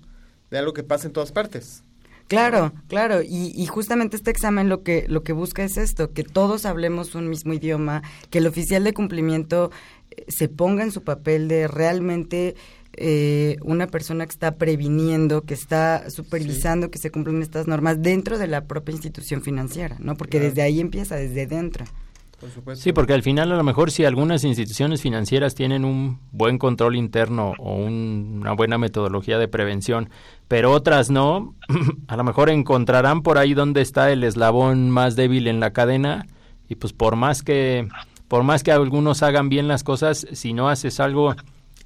[0.51, 1.83] de algo que pasa en todas partes.
[2.29, 6.25] Claro, claro, y, y justamente este examen lo que lo que busca es esto, que
[6.25, 9.71] todos hablemos un mismo idioma, que el oficial de cumplimiento
[10.11, 12.55] eh, se ponga en su papel de realmente
[12.97, 18.39] eh, una persona que está previniendo, que está supervisando que se cumplen estas normas dentro
[18.39, 20.17] de la propia institución financiera, ¿no?
[20.17, 20.47] Porque Claro.
[20.49, 21.85] desde ahí empieza, desde dentro.
[22.41, 22.83] Por supuesto.
[22.83, 26.97] Sí, porque al final a lo mejor si algunas instituciones financieras tienen un buen control
[26.97, 30.11] interno o un- una buena metodología de prevención,
[30.49, 31.55] pero otras no,
[32.09, 36.27] a lo mejor encontrarán por ahí donde está el eslabón más débil en la cadena
[36.69, 37.89] y pues por más que
[38.29, 41.35] por más que algunos hagan bien las cosas, si no haces algo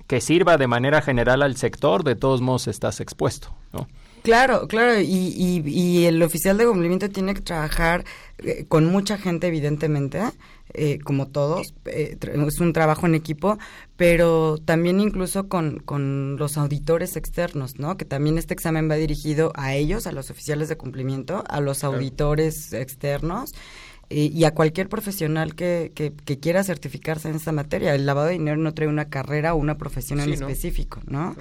[0.08, 3.86] que sirva de manera general al sector, de todos modos estás expuesto, ¿no?
[4.22, 8.04] Claro, claro, y, y, y el oficial de cumplimiento tiene que trabajar
[8.38, 10.20] eh, con mucha gente, evidentemente,
[10.74, 13.58] eh, como todos, eh, es un trabajo en equipo,
[13.96, 17.96] pero también incluso con, con los auditores externos, ¿no?
[17.96, 21.84] Que también este examen va dirigido a ellos, a los oficiales de cumplimiento, a los
[21.84, 23.54] auditores externos
[24.10, 27.94] y a cualquier profesional que, que, quiera certificarse en esta materia.
[27.94, 31.36] El lavado de dinero no trae una carrera o una profesión en específico, ¿no?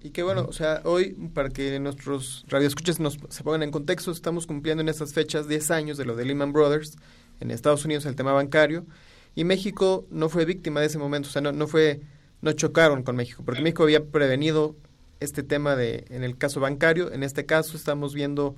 [0.00, 4.12] Y qué bueno, o sea, hoy, para que nuestros radioescuchas nos se pongan en contexto,
[4.12, 6.96] estamos cumpliendo en estas fechas 10 años de lo de Lehman Brothers,
[7.40, 8.86] en Estados Unidos el tema bancario,
[9.34, 12.00] y México no fue víctima de ese momento, o sea, no, no fue,
[12.42, 14.76] no chocaron con México, porque México había prevenido
[15.18, 18.54] este tema de, en el caso bancario, en este caso estamos viendo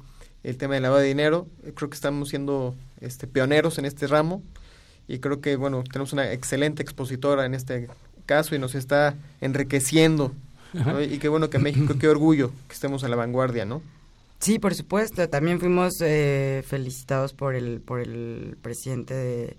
[0.47, 1.49] el tema del lavado de dinero.
[1.75, 4.43] Creo que estamos siendo este, pioneros en este ramo
[5.09, 7.89] y creo que, bueno, tenemos una excelente expositora en este
[8.27, 10.33] caso y nos está enriqueciendo.
[11.11, 13.83] Y qué bueno que México, qué orgullo que estemos a la vanguardia, ¿no?
[14.39, 15.29] Sí, por supuesto.
[15.29, 19.57] También fuimos eh, felicitados por el, por el presidente de,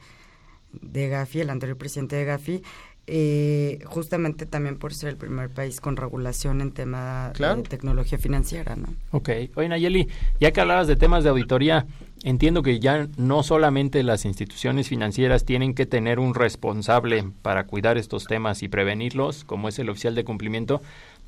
[0.72, 2.62] de Gafi, el anterior presidente de Gafi,
[3.10, 8.76] eh, justamente también por ser el primer país con regulación en tema de tecnología financiera,
[8.76, 8.88] ¿no?
[9.12, 9.30] Ok.
[9.56, 10.10] Oye, Nayeli,
[10.42, 11.86] ya que hablabas de temas de auditoría,
[12.24, 17.98] entiendo que ya no solamente las instituciones financieras tienen que tener un responsable para cuidar
[17.98, 20.82] estos temas y prevenirlos, como es el oficial de cumplimiento,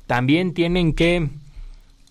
[0.06, 1.30] también tienen que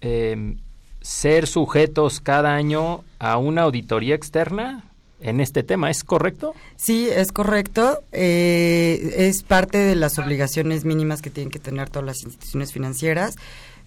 [0.02, 0.56] eh,
[1.02, 4.89] ser sujetos cada año a una auditoría externa
[5.22, 6.54] en este tema, ¿es correcto?
[6.76, 8.04] Sí, es correcto.
[8.12, 13.36] Eh, es parte de las obligaciones mínimas que tienen que tener todas las instituciones financieras.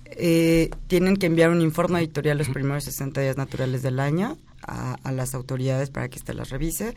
[0.05, 4.97] Eh, tienen que enviar un informe editorial los primeros 60 días naturales del año a,
[5.03, 6.95] a las autoridades para que éste las revise.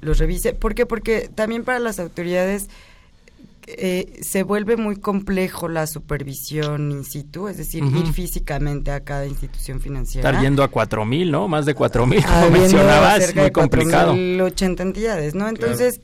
[0.00, 0.52] Los revise.
[0.52, 0.86] ¿Por qué?
[0.86, 2.68] Porque también para las autoridades
[3.66, 9.26] eh, se vuelve muy complejo la supervisión in situ, es decir, ir físicamente a cada
[9.26, 10.28] institución financiera.
[10.28, 11.46] Estar yendo a 4.000, ¿no?
[11.46, 14.12] Más de 4.000, como mencionabas, muy complicado.
[14.12, 15.48] 80 entidades, ¿no?
[15.48, 16.00] Entonces,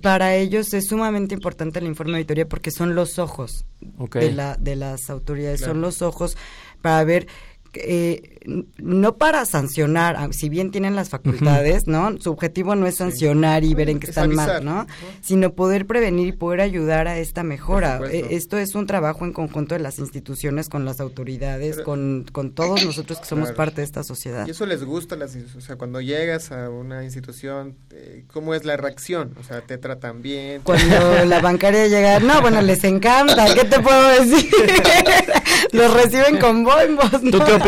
[0.00, 3.66] para ellos es sumamente importante el informe de auditoría porque son los ojos
[4.14, 6.36] de, la, de las autoridades, son los ojos
[6.80, 7.26] para ver
[7.74, 8.40] eh,
[8.78, 12.18] no para sancionar, ah, si bien tienen las facultades, ¿no?
[12.18, 14.86] Su objetivo no es sancionar y ver en qué están mal, ¿no?
[15.20, 18.00] Sino poder prevenir y poder ayudar a esta mejora.
[18.10, 22.52] E, esto es un trabajo en conjunto de las instituciones con las autoridades, con, con
[22.52, 24.46] todos nosotros que somos parte de esta sociedad.
[24.46, 28.64] Y eso les gusta, las, o sea, cuando llegas a una institución, eh, ¿cómo es
[28.64, 29.34] la reacción?
[29.38, 30.62] O sea, ¿te tratan bien?
[30.62, 34.50] Cuando la bancaria llega, no, bueno, les encanta, ¿qué te puedo decir?
[35.72, 37.30] Los reciben con bombos, ¿no?
[37.30, 37.58] ¿Tú qué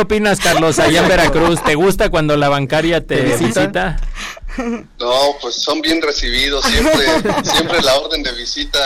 [0.00, 1.62] opinas, Carlos, allá en Veracruz?
[1.62, 3.98] ¿Te gusta cuando la bancaria te, visita?
[4.56, 7.06] No, pues son bien recibidos, siempre,
[7.42, 8.78] siempre la orden de visita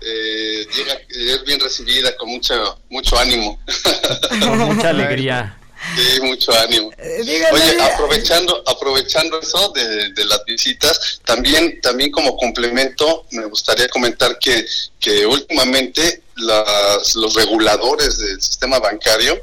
[0.00, 2.54] eh, llega, es bien recibida con mucho,
[2.88, 3.60] mucho ánimo.
[4.40, 5.56] Con mucha alegría.
[5.96, 6.90] Sí, mucho ánimo.
[6.98, 13.88] Eh, Oye, aprovechando, aprovechando eso de, de, las visitas, también, también como complemento, me gustaría
[13.88, 14.66] comentar que,
[14.98, 19.42] que últimamente las, los reguladores del sistema bancario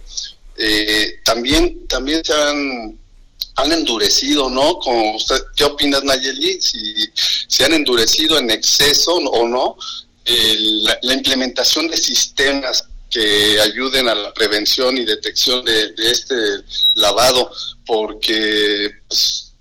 [0.58, 2.98] eh, también, también se han,
[3.56, 4.80] han endurecido, ¿no?
[4.80, 6.62] Como usted, ¿Qué opinas, Nayeli?
[6.62, 6.96] Si,
[7.48, 9.78] se han endurecido en exceso o no
[10.28, 16.36] la, implementación de sistemas que ayuden a la prevención y detección de, este
[16.96, 17.52] lavado,
[17.86, 19.54] porque pues,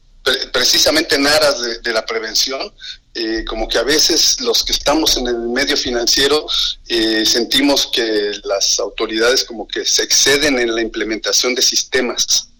[0.53, 2.73] precisamente en aras de, la prevención
[3.19, 6.47] eh, como que a veces los que estamos en el medio financiero
[6.87, 12.51] eh, sentimos que las autoridades como que se exceden en la implementación de sistemas.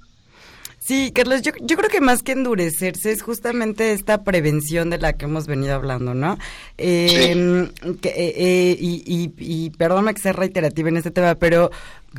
[0.79, 5.13] Sí, Carlos, yo, yo creo que más que endurecerse es justamente esta prevención de la
[5.13, 6.39] que hemos venido hablando, ¿no?
[6.79, 7.71] Em,
[8.03, 11.71] eh, y, y, y perdóname que sea reiterativa en este tema, pero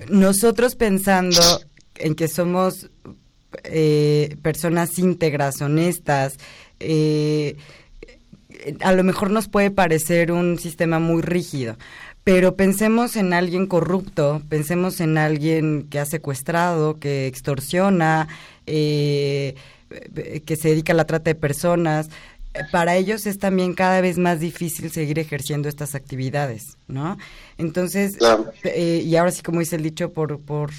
[0.10, 1.42] nosotros pensando
[1.96, 2.90] en que somos
[4.44, 6.38] personas íntegras, honestas,
[6.80, 7.56] eh,
[8.82, 11.78] a lo mejor nos puede parecer un sistema muy rígido,
[12.24, 18.28] pero pensemos en alguien corrupto, pensemos en alguien que ha secuestrado, que extorsiona,
[18.66, 19.56] eh,
[20.46, 22.10] que se dedica a la trata de personas.
[22.72, 27.18] Para ellos es también cada vez más difícil seguir ejerciendo estas actividades, ¿no?
[27.58, 28.18] Entonces,
[28.64, 30.72] eh, y ahora sí, como dice el dicho, por, por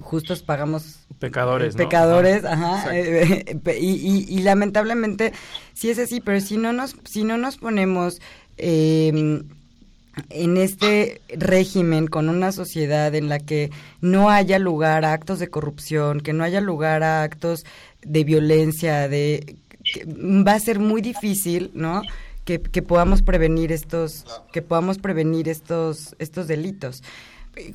[0.00, 5.32] justos pagamos pecadores pecadores ajá, eh, y, lamentablemente
[5.72, 8.20] sí es así pero si no nos si no nos ponemos
[8.56, 9.48] em,
[10.30, 13.70] en este régimen con una sociedad en la que
[14.00, 17.64] no haya lugar a actos de corrupción que no haya lugar a actos
[18.02, 19.56] de violencia de
[20.06, 22.02] va a ser muy difícil no
[22.44, 27.02] que, que podamos prevenir estos que podamos prevenir estos estos delitos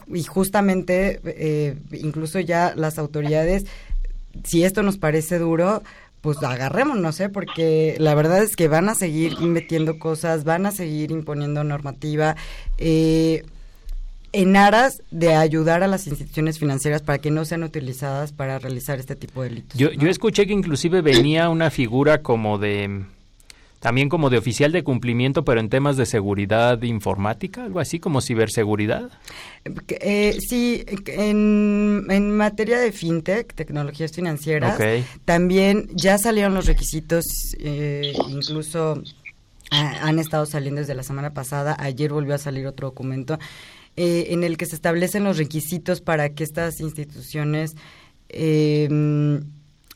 [0.07, 3.65] y justamente eh, incluso ya las autoridades
[4.43, 5.83] si esto nos parece duro
[6.21, 7.29] pues agarrémonos, ¿eh?
[7.29, 12.35] porque la verdad es que van a seguir metiendo cosas, van a seguir imponiendo normativa.
[12.77, 13.45] Eh,
[14.31, 18.99] en aras de ayudar a las instituciones financieras para que no sean utilizadas para realizar
[18.99, 19.79] este tipo de delitos.
[19.79, 23.05] Yo, yo escuché que inclusive venía una figura como de
[23.79, 28.21] también como de oficial de cumplimiento, pero en temas de seguridad informática, algo así como
[28.21, 29.09] ciberseguridad.
[29.87, 34.79] Eh, sí, en, en, materia de fintech, tecnologías financieras,
[35.25, 37.25] también ya salieron los requisitos,
[37.59, 39.01] eh, incluso
[39.71, 43.37] han estado saliendo desde la semana pasada, ayer volvió a salir otro documento
[43.95, 47.75] eh, en el que se establecen los requisitos para que estas instituciones
[48.29, 48.87] eh,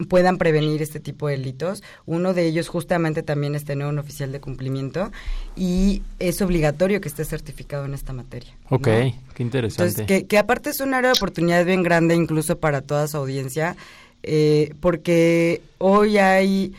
[0.10, 1.84] puedan prevenir este tipo de delitos.
[2.06, 5.12] Uno de ellos justamente también es tener un oficial de cumplimiento
[5.56, 8.54] y es obligatorio que esté certificado en esta materia.
[8.70, 9.14] Ok, qué
[9.44, 10.02] interesante.
[10.02, 13.76] Entonces, que, aparte es un área de oportunidad bien grande incluso para toda su audiencia,
[14.24, 16.74] eh, porque hoy hay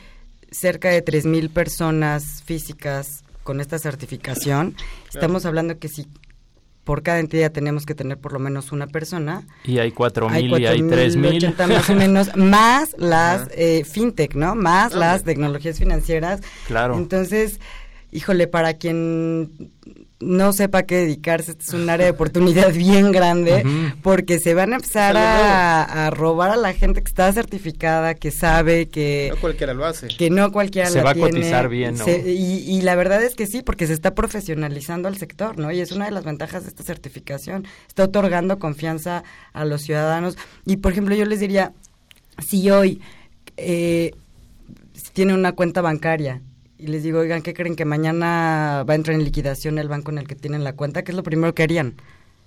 [0.50, 4.74] cerca de 3.000 personas físicas con esta certificación.
[5.12, 6.06] Estamos hablando que si
[6.84, 9.46] por cada entidad tenemos que tener por lo menos una persona.
[9.64, 11.54] Y hay cuatro mil y hay tres mil.
[11.68, 14.54] Más o menos, más las eh, fintech, ¿no?
[14.54, 16.40] Más las tecnologías financieras.
[16.66, 16.96] Claro.
[16.96, 17.58] Entonces,
[18.12, 19.72] híjole, para quien
[20.20, 23.64] no sepa qué dedicarse, este es un área de oportunidad bien grande,
[24.02, 28.88] porque se van a empezar a, robar a la gente que está certificada, que sabe
[28.88, 29.28] que...
[29.34, 30.08] No cualquiera lo hace.
[30.08, 32.04] Que no cualquiera se va a cotizar bien, ¿no?
[32.06, 35.72] y, la verdad es que sí, porque se está profesionalizando al sector, ¿no?
[35.72, 37.66] Y es una de las ventajas de esta certificación.
[37.88, 40.36] Está otorgando confianza a los ciudadanos.
[40.66, 41.72] Y, por ejemplo, yo les diría,
[42.46, 43.00] si hoy
[43.56, 44.12] eh,
[45.14, 46.42] tiene una cuenta bancaria
[46.84, 50.10] y les digo, oigan, ¿qué creen que mañana va a entrar en liquidación el banco
[50.10, 51.02] en el que tienen la cuenta?
[51.02, 51.94] ¿Qué es lo primero que harían?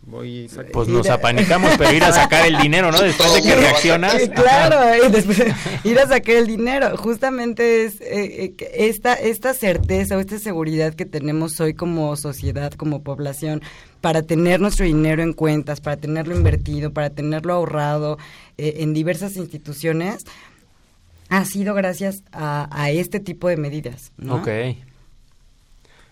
[0.03, 3.01] Voy pues nos apanicamos, pero ir a sacar el dinero, ¿no?
[3.01, 4.29] Después de que reaccionas.
[4.29, 5.41] claro, después
[5.83, 6.95] ir a sacar el dinero.
[6.97, 12.71] Justamente es eh, eh, esta, esta certeza o esta seguridad que tenemos hoy como sociedad,
[12.73, 13.63] como población,
[13.99, 18.19] para tener nuestro dinero en cuentas, para tenerlo invertido, para tenerlo ahorrado
[18.59, 20.25] eh, en diversas instituciones,
[21.29, 24.11] ha sido gracias a, este tipo de medidas.
[24.17, 24.35] ¿no?
[24.35, 24.47] Ok.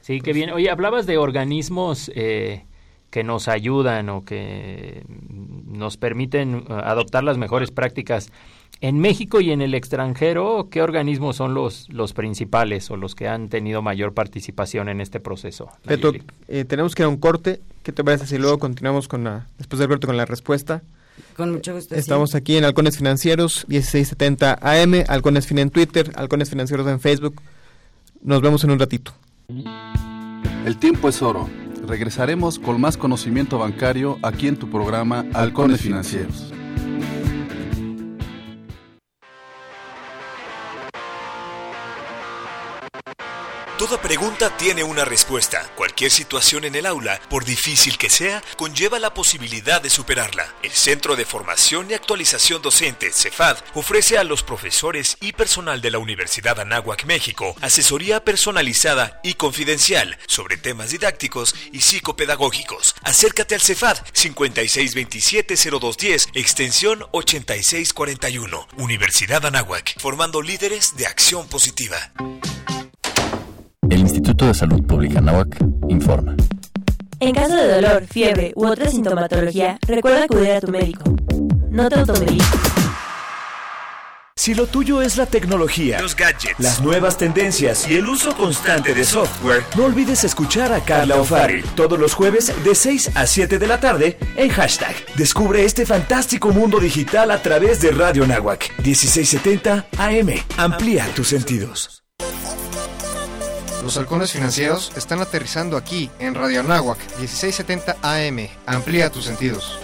[0.01, 0.51] Sí, qué bien.
[0.51, 2.63] Oye, hablabas de organismos eh,
[3.09, 5.03] que nos ayudan o que
[5.67, 8.31] nos permiten uh, adoptar las mejores prácticas.
[8.81, 13.27] En México y en el extranjero, ¿qué organismos son los, los principales o los que
[13.27, 15.69] han tenido mayor participación en este proceso?
[15.85, 16.11] Beto,
[16.49, 17.61] eh, tenemos que ir a un corte.
[17.83, 20.81] ¿Qué te parece si luego continuamos con la, después de Alberto con la respuesta?
[21.35, 21.95] Con mucho gusto.
[21.95, 27.41] Estamos aquí en Halcones Financieros, 1670 AM, Halcones Fin en Twitter, Halcones Financieros en Facebook.
[28.21, 29.13] Nos vemos en un ratito.
[30.65, 31.49] El tiempo es oro.
[31.87, 36.54] Regresaremos con más conocimiento bancario aquí en tu programa Halcones Financieros.
[43.77, 45.69] Toda pregunta tiene una respuesta.
[45.75, 50.47] Cualquier situación en el aula, por difícil que sea, conlleva la posibilidad de superarla.
[50.63, 55.91] El Centro de Formación y Actualización Docente, CEFAD, ofrece a los profesores y personal de
[55.91, 62.95] la Universidad Anáhuac, México, asesoría personalizada y confidencial sobre temas didácticos y psicopedagógicos.
[63.03, 68.69] Acércate al CEFAD 5627-0210, extensión 8641.
[68.77, 72.13] Universidad Anáhuac, formando líderes de acción positiva.
[73.89, 75.57] El Instituto de Salud Pública Nahuac
[75.89, 76.35] informa.
[77.19, 81.03] En caso de dolor, fiebre u otra sintomatología, recuerda acudir a tu médico.
[81.69, 82.45] No te automediques.
[84.35, 88.93] Si lo tuyo es la tecnología, los gadgets, las nuevas tendencias y el uso constante
[88.93, 93.57] de software, no olvides escuchar a Carla O'Farrill todos los jueves de 6 a 7
[93.57, 94.95] de la tarde en hashtag.
[95.15, 100.29] Descubre este fantástico mundo digital a través de Radio Nahuac 1670 AM.
[100.57, 102.04] Amplía tus sentidos.
[103.85, 108.47] Los halcones financieros están aterrizando aquí en Radio Anáhuac 1670 AM.
[108.65, 109.77] Amplía tus sentidos.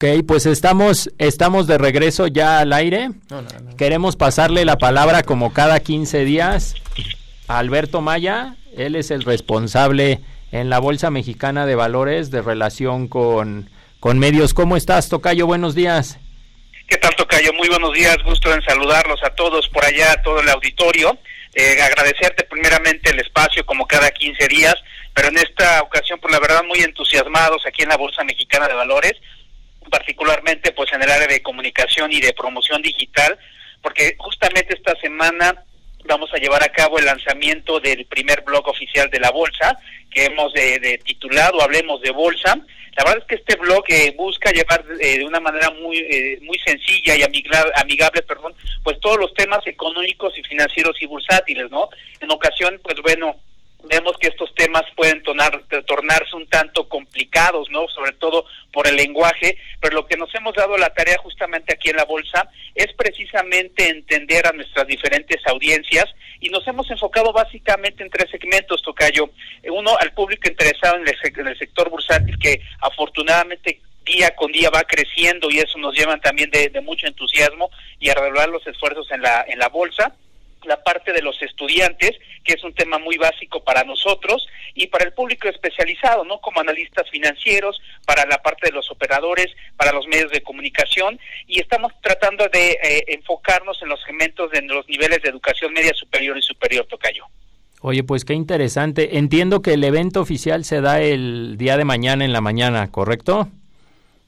[0.00, 3.10] Ok, pues estamos, estamos de regreso ya al aire.
[3.76, 6.76] Queremos pasarle la palabra como cada 15 días
[7.46, 8.56] a Alberto Maya.
[8.74, 13.68] Él es el responsable en la Bolsa Mexicana de Valores de relación con,
[14.00, 14.54] con medios.
[14.54, 15.46] ¿Cómo estás, Tocayo?
[15.46, 16.18] Buenos días.
[16.92, 17.54] ¿Qué tal, Tocayo?
[17.54, 21.16] Muy buenos días, gusto en saludarlos a todos por allá, a todo el auditorio.
[21.54, 24.74] Eh, agradecerte primeramente el espacio como cada 15 días,
[25.14, 28.74] pero en esta ocasión, por la verdad, muy entusiasmados aquí en la Bolsa Mexicana de
[28.74, 29.14] Valores,
[29.90, 33.38] particularmente pues en el área de comunicación y de promoción digital,
[33.80, 35.64] porque justamente esta semana
[36.04, 39.78] vamos a llevar a cabo el lanzamiento del primer blog oficial de la bolsa
[40.10, 42.60] que hemos de, titulado Hablemos de Bolsa.
[42.96, 46.38] La verdad es que este blog eh, busca llevar eh, de una manera muy eh,
[46.42, 51.70] muy sencilla y amigable, amigable, perdón, pues todos los temas económicos y financieros y bursátiles,
[51.70, 51.88] ¿no?
[52.20, 53.36] En ocasión, pues bueno,
[53.84, 57.88] vemos que estos temas pueden tornarse un tanto complicados, ¿no?
[57.88, 61.90] Sobre todo por el lenguaje, pero lo que nos hemos dado la tarea justamente aquí
[61.90, 66.06] en la bolsa es precisamente entender a nuestras diferentes audiencias
[66.40, 69.30] y nos hemos enfocado básicamente en tres segmentos, Tocayo.
[69.64, 75.50] Uno, al público interesado en el, sector bursátil que afortunadamente día con día va creciendo
[75.50, 77.70] y eso nos lleva también de, mucho entusiasmo
[78.00, 80.14] y a revelar los esfuerzos en la, en la bolsa
[80.64, 82.12] la parte de los estudiantes,
[82.44, 86.40] que es un tema muy básico para nosotros, y para el público especializado, ¿no?
[86.40, 89.46] Como analistas financieros, para la parte de los operadores,
[89.76, 94.62] para los medios de comunicación, y estamos tratando de eh, enfocarnos en los segmentos de
[94.62, 97.26] los niveles de educación media superior y superior, Tocayo.
[97.80, 99.18] Oye, pues qué interesante.
[99.18, 103.48] Entiendo que el evento oficial se da el día de mañana en la mañana, ¿correcto?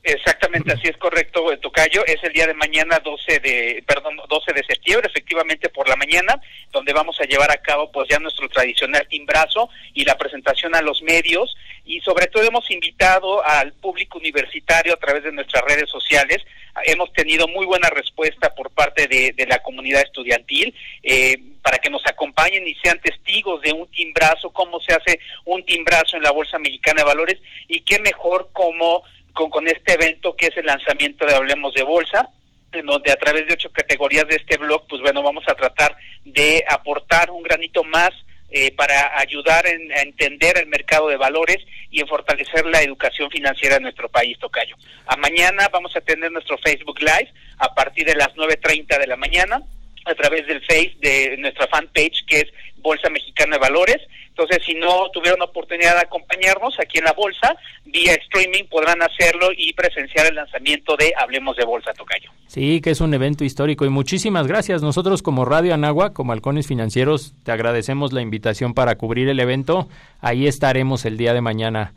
[0.06, 2.04] Exactamente, así es correcto, el Tocayo.
[2.04, 6.38] Es el día de mañana, 12 de, perdón, 12 de septiembre, efectivamente por la mañana,
[6.72, 10.82] donde vamos a llevar a cabo pues ya nuestro tradicional timbrazo y la presentación a
[10.82, 15.88] los medios y sobre todo hemos invitado al público universitario a través de nuestras redes
[15.88, 16.44] sociales.
[16.84, 21.88] Hemos tenido muy buena respuesta por parte de, de la comunidad estudiantil eh, para que
[21.88, 26.30] nos acompañen y sean testigos de un timbrazo, cómo se hace un timbrazo en la
[26.30, 29.02] Bolsa Mexicana de Valores y qué mejor como
[29.34, 32.30] con, con este evento que es el lanzamiento de Hablemos de Bolsa,
[32.72, 35.96] en donde a través de ocho categorías de este blog, pues bueno, vamos a tratar
[36.24, 38.10] de aportar un granito más
[38.50, 41.58] eh, para ayudar en, a entender el mercado de valores
[41.90, 44.76] y en fortalecer la educación financiera en nuestro país, Tocayo.
[45.06, 49.16] A mañana vamos a tener nuestro Facebook Live a partir de las 9.30 de la
[49.16, 49.60] mañana
[50.04, 52.46] a través del Face de nuestra fanpage que es
[52.84, 53.96] Bolsa Mexicana de Valores.
[54.28, 57.56] Entonces, si no tuvieron oportunidad de acompañarnos aquí en la bolsa,
[57.86, 62.30] vía streaming podrán hacerlo y presenciar el lanzamiento de Hablemos de Bolsa Tocayo.
[62.46, 64.82] Sí, que es un evento histórico y muchísimas gracias.
[64.82, 69.88] Nosotros como Radio Anagua, como Halcones Financieros, te agradecemos la invitación para cubrir el evento.
[70.20, 71.94] Ahí estaremos el día de mañana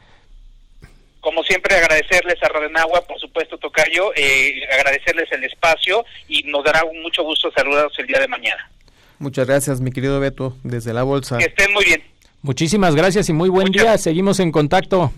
[1.20, 6.84] como siempre agradecerles a Rodenagua, por supuesto Tocayo, eh, agradecerles el espacio y nos dará
[7.04, 8.70] mucho gusto saludarlos el día de mañana.
[9.20, 11.38] Muchas gracias, mi querido Beto, desde la bolsa.
[11.38, 12.01] Que estén muy bien.
[12.41, 13.97] Muchísimas gracias y muy buen día.
[13.97, 15.11] Seguimos en contacto.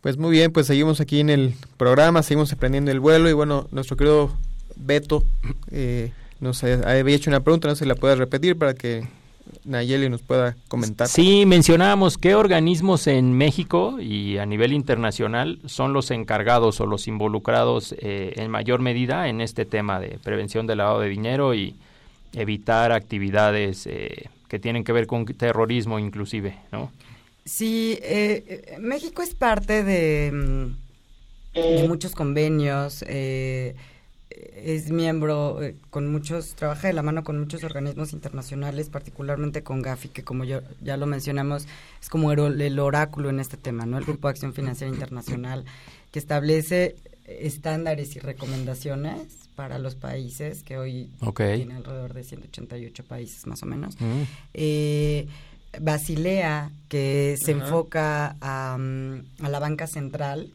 [0.00, 3.68] Pues muy bien, pues seguimos aquí en el programa, seguimos aprendiendo el vuelo y bueno,
[3.70, 4.36] nuestro querido
[4.76, 5.24] Beto
[5.70, 9.06] eh, nos había hecho una pregunta, no se la puede repetir para que
[9.64, 11.08] Nayeli nos pueda comentar.
[11.08, 17.08] Sí, mencionábamos qué organismos en México y a nivel internacional son los encargados o los
[17.08, 21.74] involucrados eh, en mayor medida en este tema de prevención del lavado de dinero y
[22.32, 26.90] evitar actividades eh, que tienen que ver con terrorismo inclusive, ¿no?
[27.44, 30.84] Sí, eh, México es parte de, mm,
[31.54, 33.04] de muchos convenios.
[33.06, 33.76] Eh,
[34.34, 39.82] es miembro eh, con muchos, trabaja de la mano con muchos organismos internacionales, particularmente con
[39.82, 41.66] Gafi, que como yo, ya lo mencionamos,
[42.00, 43.98] es como el, oráculo en este tema, ¿no?
[43.98, 45.64] El Grupo de Acción Financiera Internacional,
[46.10, 53.46] que establece estándares y recomendaciones para los países, que hoy tiene alrededor de 188 países
[53.46, 54.00] más o menos.
[54.00, 54.22] Mm.
[54.54, 55.28] Eh,
[55.80, 60.52] Basilea, que se enfoca a, a la banca central,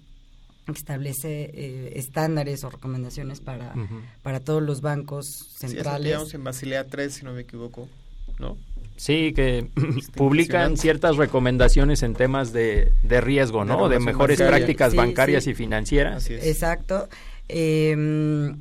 [0.78, 3.74] establece eh, estándares o recomendaciones para,
[4.22, 6.30] para todos los bancos centrales.
[6.30, 7.88] Sí, en Basilea 3, si no me equivoco,
[8.40, 8.58] ¿no?
[9.00, 9.66] Sí, que
[10.16, 13.88] publican ciertas recomendaciones en temas de, de riesgo, ¿no?
[13.88, 16.30] De, mejores prácticas bancarias y financieras.
[16.30, 17.08] Exacto.
[17.48, 18.58] Em,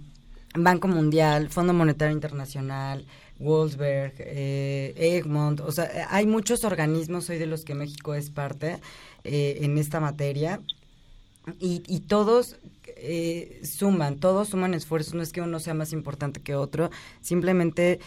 [0.54, 3.04] Banco Mundial, Fondo Monetario Internacional,
[3.40, 8.78] Wolfsberg, eh, Egmont, o sea, hay muchos organismos hoy de los que México es parte
[9.24, 10.60] eh, en esta materia
[11.58, 12.56] y, y todos
[12.96, 16.90] eh, suman, todos suman esfuerzos, no es que uno sea más importante que otro,
[17.20, 18.00] simplemente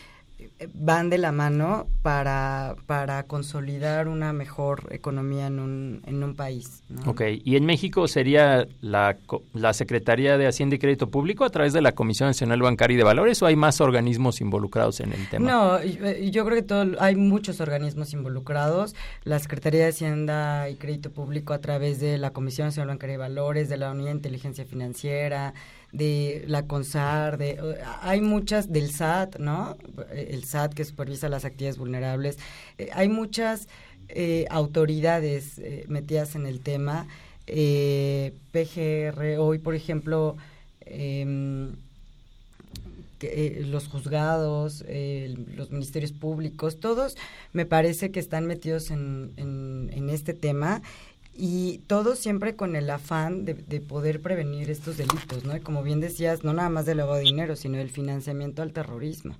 [0.73, 6.83] van de la mano para, para consolidar una mejor economía en un, en un país.
[7.05, 9.17] Ok, ¿y en México sería la,
[9.53, 12.97] la Secretaría de Hacienda y Crédito Público a través de la Comisión Nacional Bancaria y
[12.97, 15.49] de Valores o hay más organismos involucrados en el tema?
[15.49, 18.95] No, yo, creo que todo, hay muchos organismos involucrados.
[19.23, 23.17] La Secretaría de Hacienda y Crédito Público a través de la Comisión Nacional Bancaria y
[23.17, 25.53] Valores, de la Unidad de Inteligencia Financiera,
[25.91, 29.77] de la CONSAR, de, hay muchas del SAT, ¿no?
[30.13, 32.37] El SAT que supervisa las actividades vulnerables.
[32.77, 33.67] Eh, hay muchas
[34.09, 37.07] eh, autoridades eh, metidas en el tema.
[37.45, 40.37] PGR, hoy, por ejemplo,
[40.85, 41.73] em,
[43.21, 47.17] que, eh, los juzgados, eh, los ministerios públicos, todos
[47.53, 50.81] me parece que están metidos en, en este tema
[51.43, 55.57] y todo siempre con el afán de, de, poder prevenir estos delitos, ¿no?
[55.57, 58.73] Y como bien decías, no nada más del lavado de dinero, sino del financiamiento al
[58.73, 59.33] terrorismo.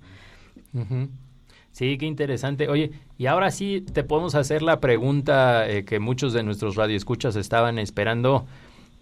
[1.70, 2.68] Sí, qué interesante.
[2.68, 7.36] Oye, y ahora sí te podemos hacer la pregunta eh, que muchos de nuestros radioescuchas
[7.36, 8.46] estaban esperando.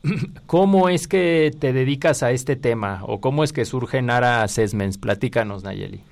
[0.47, 4.99] ¿Cómo es que te dedicas a este tema o cómo es que surge Nara Assessments?
[4.99, 6.03] Platícanos, Nayeli.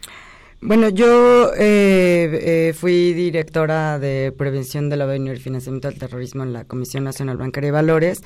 [0.60, 6.52] Bueno, yo eh, eh, fui directora de prevención del lavado y financiamiento del terrorismo en
[6.52, 8.22] la Comisión Nacional Bancaria de Valores.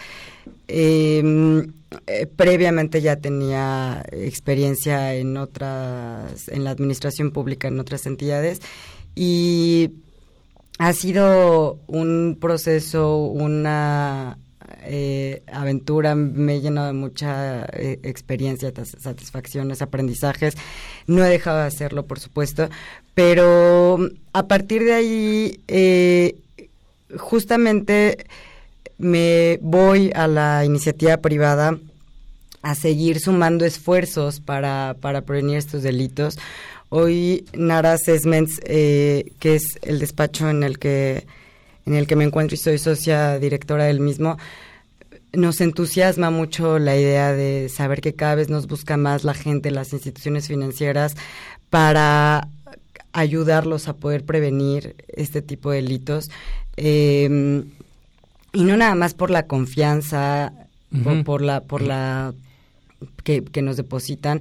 [0.66, 1.66] Eh,
[2.34, 8.60] previamente ya tenía experiencia en otras, en la administración pública en otras entidades
[9.14, 9.90] y
[10.78, 14.38] ha sido un proceso, una
[14.84, 20.54] eh, aventura me he llenado de mucha eh, experiencia, satisfacciones, aprendizajes.
[21.06, 22.68] No he dejado de hacerlo, por supuesto,
[23.14, 23.98] pero
[24.32, 26.36] a partir de ahí, eh,
[27.18, 28.26] justamente
[28.98, 31.78] me voy a la iniciativa privada
[32.62, 36.38] a seguir sumando esfuerzos para, para prevenir estos delitos.
[36.88, 41.26] Hoy Nara Assessments, eh, que es el despacho en el que
[41.84, 44.38] en el que me encuentro y soy socia directora del mismo,
[45.32, 49.70] nos entusiasma mucho la idea de saber que cada vez nos busca más la gente,
[49.70, 51.16] las instituciones financieras,
[51.70, 52.48] para
[53.12, 56.30] ayudarlos a poder prevenir este tipo de delitos.
[56.76, 57.64] Eh,
[58.52, 60.52] y no nada más por la confianza,
[60.92, 61.02] uh -huh.
[61.02, 62.34] por, por, la, por la
[63.24, 64.40] que, que nos depositan,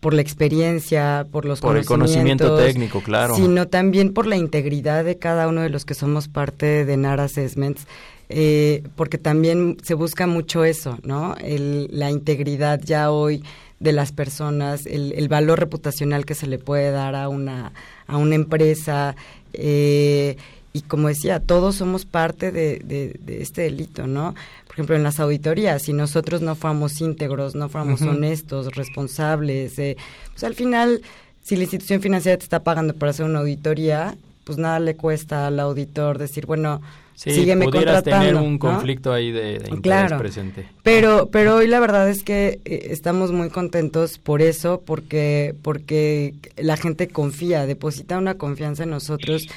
[0.00, 5.04] por la experiencia, por los por el conocimiento técnico, claro, sino también por la integridad
[5.04, 7.86] de cada uno de los que somos parte de NAR Assessments,
[8.28, 11.34] eh, porque también se busca mucho eso, ¿no?
[11.36, 13.42] El, la integridad ya hoy
[13.80, 17.72] de las personas, el, el, valor reputacional que se le puede dar a una
[18.06, 19.14] a una empresa.
[19.52, 20.36] Eh,
[20.72, 24.34] y como decía, todos somos parte de, de, de, este delito, ¿no?
[24.66, 28.10] Por ejemplo, en las auditorías, si nosotros no fuéramos íntegros, no fuéramos uh -huh.
[28.10, 29.96] honestos, responsables, eh,
[30.32, 31.00] pues al final,
[31.42, 35.46] si la institución financiera te está pagando para hacer una auditoría, pues nada le cuesta
[35.46, 36.80] al auditor decir, bueno,
[37.18, 38.28] sí, sígueme pudieras contratando.
[38.28, 38.58] tener un ¿no?
[38.58, 40.18] conflicto ahí de, de interés claro.
[40.18, 40.68] presente.
[40.84, 46.34] Pero, pero hoy la verdad es que eh, estamos muy contentos por eso, porque, porque
[46.56, 49.48] la gente confía, deposita una confianza en nosotros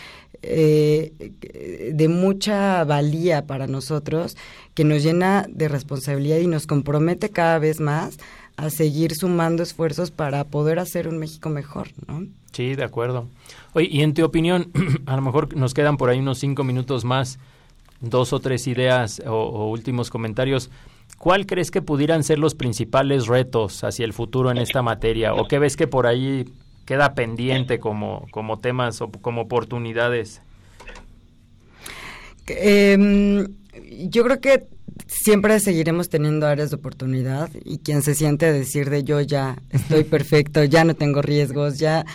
[0.43, 1.14] eh,
[1.93, 4.36] de mucha valía para nosotros,
[4.74, 8.18] que nos llena de responsabilidad y nos compromete cada vez más
[8.57, 12.26] a seguir sumando esfuerzos para poder hacer un México mejor, ¿no?
[12.51, 13.28] Sí, de acuerdo.
[13.74, 14.72] Oye, y en tu opinión,
[15.05, 17.39] a lo mejor nos quedan por ahí unos cinco minutos más,
[18.01, 20.69] dos o tres ideas o, o últimos comentarios.
[21.17, 25.33] ¿Cuál crees que pudieran ser los principales retos hacia el futuro en esta materia?
[25.33, 26.45] ¿O qué ves que por ahí
[26.85, 30.41] queda pendiente como, como temas o como oportunidades?
[32.47, 33.47] Eh,
[34.09, 34.67] yo creo que
[35.07, 39.57] siempre seguiremos teniendo áreas de oportunidad y quien se siente a decir de yo ya
[39.69, 42.05] estoy perfecto, ya no tengo riesgos, ya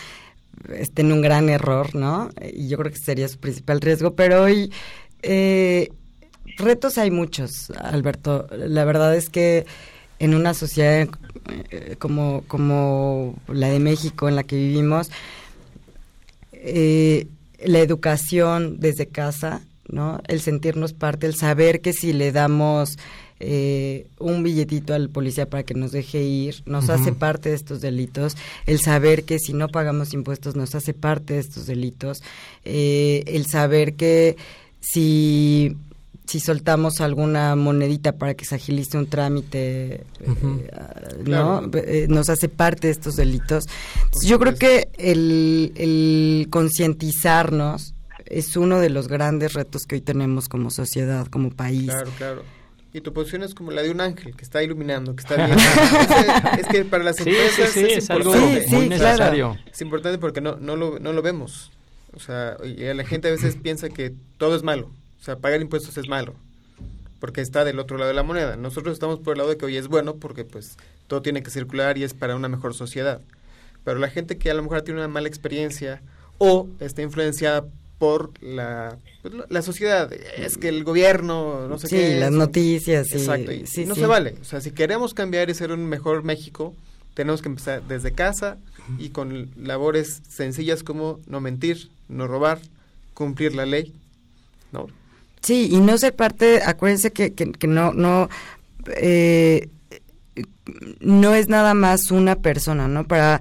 [0.73, 2.29] esté en un gran error, ¿no?
[2.53, 4.71] Y yo creo que sería su principal riesgo, pero hoy
[5.27, 5.89] eh,
[6.57, 8.47] retos hay muchos, Alberto.
[8.51, 9.65] La verdad es que
[10.19, 11.07] en una sociedad
[11.69, 15.11] eh, como, como la de México en la que vivimos,
[16.53, 17.27] eh,
[17.63, 20.21] la educación desde casa, ¿no?
[20.27, 22.97] El sentirnos parte, el saber que si le damos
[23.39, 26.93] eh, un billetito al policía para que nos deje ir, nos uh -huh.
[26.95, 31.35] hace parte de estos delitos, el saber que si no pagamos impuestos nos hace parte
[31.35, 32.23] de estos delitos,
[32.65, 34.37] eh, el saber que
[34.91, 35.75] si
[36.27, 40.61] si soltamos alguna monedita para que se agilice un trámite, uh -huh.
[40.61, 40.71] eh,
[41.19, 41.23] ¿no?
[41.23, 41.71] Claro.
[41.73, 43.65] Eh, nos hace parte de estos delitos.
[44.03, 50.01] Entonces, yo creo que el, el concientizarnos es uno de los grandes retos que hoy
[50.01, 51.85] tenemos como sociedad, como país.
[51.85, 52.43] Claro, claro.
[52.93, 55.55] Y tu posición es como la de un ángel que está iluminando, que está viendo.
[55.57, 59.53] es, es, que para las empresas sí, sí, sí, es, es, algo muy necesario.
[59.53, 59.71] Claro.
[59.71, 61.71] Es importante porque no, no, lo, no lo vemos.
[62.13, 64.89] O sea, y la gente a veces piensa que todo es malo.
[65.19, 66.33] O sea, pagar impuestos es malo,
[67.19, 68.55] porque está del otro lado de la moneda.
[68.55, 70.77] Nosotros estamos por el lado de que hoy es bueno porque pues
[71.07, 73.21] todo tiene que circular y es para una mejor sociedad.
[73.83, 76.01] Pero la gente que a lo mejor tiene una mala experiencia
[76.37, 77.65] o está influenciada
[77.97, 82.13] por la, pues, la sociedad, es que el gobierno, no sé sí, qué.
[82.13, 83.11] Sí, las noticias.
[83.11, 84.01] Exacto, y, sí, no sí.
[84.01, 84.35] se vale.
[84.41, 86.75] O sea, si queremos cambiar y ser un mejor México,
[87.15, 88.57] tenemos que empezar desde casa
[88.99, 92.59] y con labores sencillas como no mentir, no robar,
[93.13, 93.93] cumplir la ley,
[94.71, 94.87] ¿no?
[95.41, 98.29] Sí, y no ser parte, acuérdense que, que, que no, no,
[98.95, 99.69] eh,
[100.99, 103.05] no es nada más una persona, ¿no?
[103.05, 103.39] Para,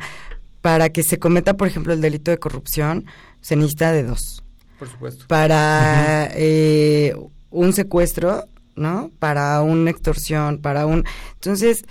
[0.60, 3.06] para que se cometa, por ejemplo, el delito de corrupción,
[3.40, 4.42] se necesita de dos.
[4.78, 5.24] Por supuesto.
[5.28, 7.14] Para eh,
[7.50, 8.44] un secuestro,
[8.74, 9.10] ¿no?
[9.18, 11.04] Para una extorsión, para un...
[11.34, 11.84] Entonces,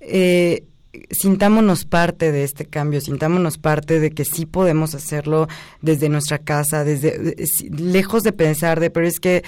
[0.00, 0.66] eh,
[1.10, 5.48] sintámonos parte de este cambio, sintámonos parte de que sí podemos hacerlo
[5.80, 7.36] desde nuestra casa, desde
[7.70, 9.42] lejos de pensar de, pero es que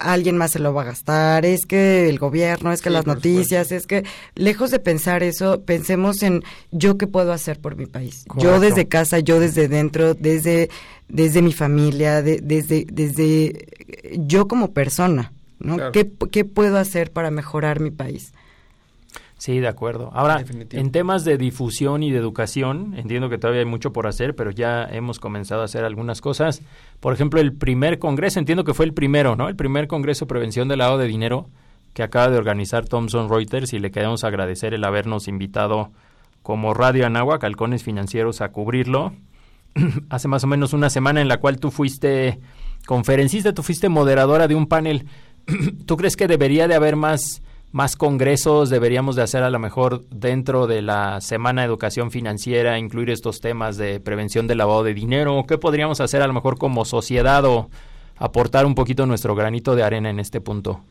[0.00, 3.72] alguien más se lo va a gastar, es que el gobierno, es que las noticias,
[3.72, 4.04] es que
[4.34, 8.24] lejos de pensar eso, pensemos en yo qué puedo hacer por mi país.
[8.38, 10.70] Yo desde casa, yo desde dentro, desde
[11.08, 13.66] desde mi familia, desde desde
[14.16, 15.92] yo como persona, ¿no?
[15.92, 18.32] ¿Qué, ¿Qué puedo hacer para mejorar mi país?
[19.42, 20.08] Sí, de acuerdo.
[20.14, 24.36] Ahora, en temas de difusión y de educación, entiendo que todavía hay mucho por hacer,
[24.36, 26.62] pero ya hemos comenzado a hacer algunas cosas.
[27.00, 29.48] Por ejemplo, el primer congreso, entiendo que fue el primero, ¿no?
[29.48, 31.50] El primer congreso de prevención del lavado de dinero
[31.92, 35.90] que acaba de organizar Thomson Reuters y le queremos agradecer el habernos invitado
[36.44, 39.12] como Radio Anáhuac, Halcones Financieros, a cubrirlo.
[40.08, 42.38] Hace más o menos una semana en la cual tú fuiste
[42.86, 45.08] conferencista, tú fuiste moderadora de un panel.
[45.86, 50.04] ¿Tú crees que debería de haber más más congresos deberíamos de hacer a lo mejor
[50.10, 54.94] dentro de la Semana de Educación Financiera, incluir estos temas de prevención del lavado de
[54.94, 55.44] dinero?
[55.48, 57.70] ¿Qué podríamos hacer a lo mejor como sociedad o
[58.18, 60.82] aportar un poquito nuestro granito de arena en este punto?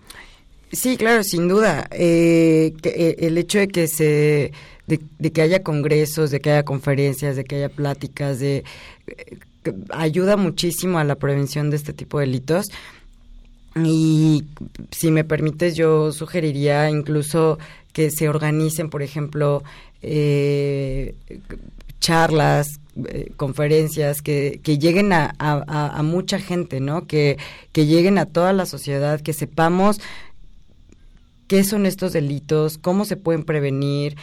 [0.71, 1.88] Sí, claro, sin duda.
[1.91, 4.51] Eh, eh, el hecho de que se
[4.88, 8.63] de, que haya congresos, de que haya conferencias, de que haya pláticas, de
[9.07, 9.38] eh,
[9.91, 12.71] ayuda muchísimo a la prevención de este tipo de delitos.
[13.76, 14.45] Y
[14.91, 17.57] si me permites, yo sugeriría incluso
[17.93, 19.63] que se organicen, por ejemplo,
[20.01, 21.15] eh,
[21.99, 27.07] charlas, eh, conferencias que, que lleguen a, a, mucha gente, ¿no?
[27.07, 27.38] Que,
[27.72, 30.01] que lleguen a toda la sociedad, que sepamos
[31.47, 34.17] qué son estos delitos, cómo se pueden prevenir,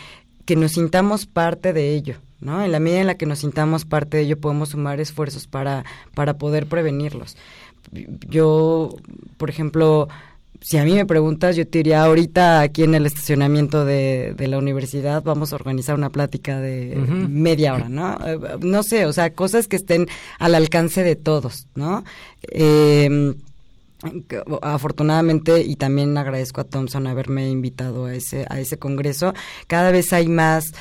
[0.45, 2.17] que nos sintamos parte de ello.
[2.41, 2.63] ¿No?
[2.63, 5.85] En la medida en la que nos sintamos parte de ello podemos sumar esfuerzos para,
[6.15, 7.37] para poder prevenirlos
[8.29, 8.95] yo,
[9.37, 10.09] por ejemplo,
[10.61, 14.49] si a mí me preguntas, yo te diría ahorita aquí en el estacionamiento de, de
[14.49, 16.97] la universidad vamos a organizar una plática de
[17.29, 18.19] media hora, ¿no?
[18.27, 20.09] Eh, no sé, o sea, cosas que estén
[20.39, 22.05] al alcance de todos, ¿no?
[22.43, 23.35] Eh,
[24.63, 29.35] afortunadamente y también agradezco a Thompson haberme invitado a ese a ese congreso
[29.67, 30.73] cada vez hay más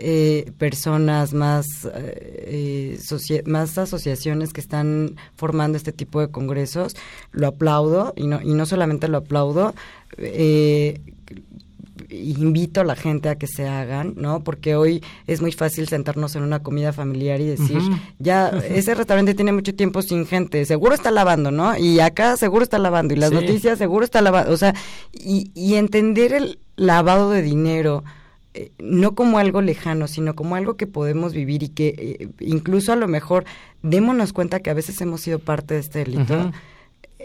[0.00, 2.98] eh, personas, más, eh,
[3.46, 6.96] más asociaciones que están formando este tipo de congresos.
[7.32, 9.74] Lo aplaudo y no, y no solamente lo aplaudo,
[10.18, 11.00] eh,
[12.10, 14.44] invito a la gente a que se hagan, ¿no?
[14.44, 17.80] Porque hoy es muy fácil sentarnos en una comida familiar y decir,
[18.18, 21.76] ya, ese restaurante tiene mucho tiempo sin gente, seguro está lavando, ¿no?
[21.76, 24.74] Y acá seguro está lavando, y las noticias seguro está lavando, o sea,
[25.12, 28.04] y, y entender el lavado de dinero,
[28.56, 32.90] eh, no como algo lejano, sino como algo que podemos vivir y que eh, incluso
[32.90, 33.44] a lo mejor
[33.82, 36.52] démonos cuenta que a veces hemos sido parte de este delito.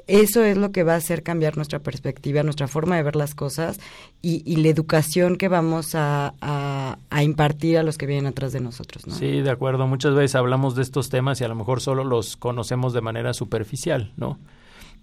[0.08, 3.34] Eso es lo que va a hacer cambiar nuestra perspectiva, nuestra forma de ver las
[3.34, 3.80] cosas
[4.22, 9.04] y, la educación que vamos a, a, impartir a los que vienen atrás de nosotros.
[9.08, 9.88] Sí, de acuerdo.
[9.88, 13.34] Muchas veces hablamos de estos temas y a lo mejor solo los conocemos de manera
[13.34, 14.38] superficial, ¿no?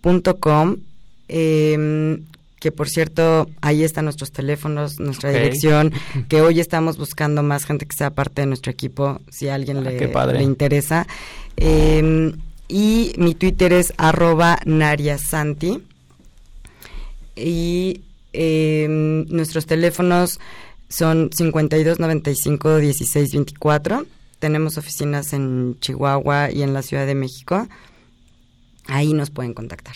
[0.00, 0.76] punto com.
[1.28, 2.22] Em,
[2.60, 5.92] que por cierto, ahí están nuestros teléfonos, nuestra dirección,
[6.30, 9.76] que hoy estamos buscando más gente que sea parte de nuestro equipo, si a alguien
[9.76, 11.06] ah, le, le, interesa.
[11.58, 12.32] Eh,
[12.68, 15.82] y mi Twitter es arroba nariasanti
[17.36, 20.40] y em, nuestros teléfonos
[20.88, 24.06] son 52 95 16 24.
[24.38, 27.66] Tenemos oficinas en Chihuahua y en la Ciudad de México.
[28.86, 29.94] Ahí nos pueden contactar.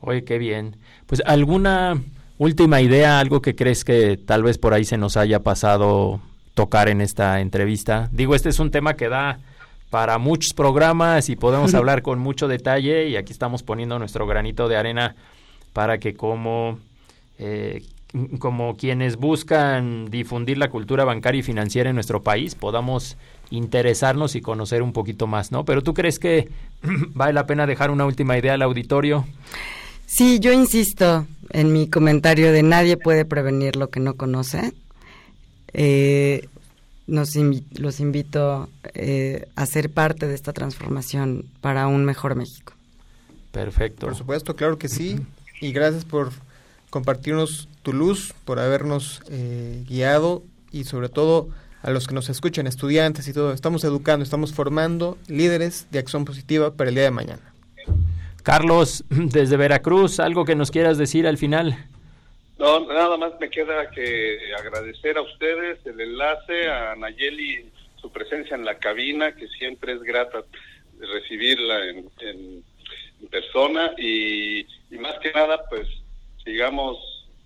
[0.00, 0.76] Oye, qué bien.
[1.06, 2.00] Pues alguna
[2.38, 6.20] última idea, algo que crees que tal vez por ahí se nos haya pasado
[6.54, 8.08] tocar en esta entrevista.
[8.12, 9.40] Digo, este es un tema que da
[9.90, 14.68] para muchos programas y podemos hablar con mucho detalle y aquí estamos poniendo nuestro granito
[14.68, 15.16] de arena
[15.76, 16.78] para que como,
[17.38, 17.84] eh,
[18.38, 23.18] como quienes buscan difundir la cultura bancaria y financiera en nuestro país podamos
[23.50, 25.66] interesarnos y conocer un poquito más, ¿no?
[25.66, 26.48] Pero tú crees que
[27.12, 29.26] vale la pena dejar una última idea al auditorio?
[30.06, 34.72] Sí, yo insisto en mi comentario de nadie puede prevenir lo que no conoce.
[35.74, 36.48] Eh,
[37.06, 37.36] nos
[37.74, 42.72] los invito eh, a ser parte de esta transformación para un mejor México.
[43.52, 44.06] Perfecto.
[44.06, 45.20] Por supuesto, claro que sí
[45.60, 46.30] y gracias por
[46.90, 50.42] compartirnos tu luz, por habernos eh, guiado
[50.72, 51.48] y sobre todo
[51.82, 53.52] a los que nos escuchan, estudiantes y todo.
[53.52, 57.52] Estamos educando, estamos formando líderes de acción positiva para el día de mañana.
[58.42, 61.76] Carlos, desde Veracruz, algo que nos quieras decir al final.
[62.58, 67.66] No, nada más me queda que agradecer a ustedes el enlace, a Nayeli
[68.00, 70.42] su presencia en la cabina, que siempre es grata
[71.00, 72.64] recibirla en, en,
[73.30, 75.88] persona y, y, más que nada, pues
[76.44, 76.98] sigamos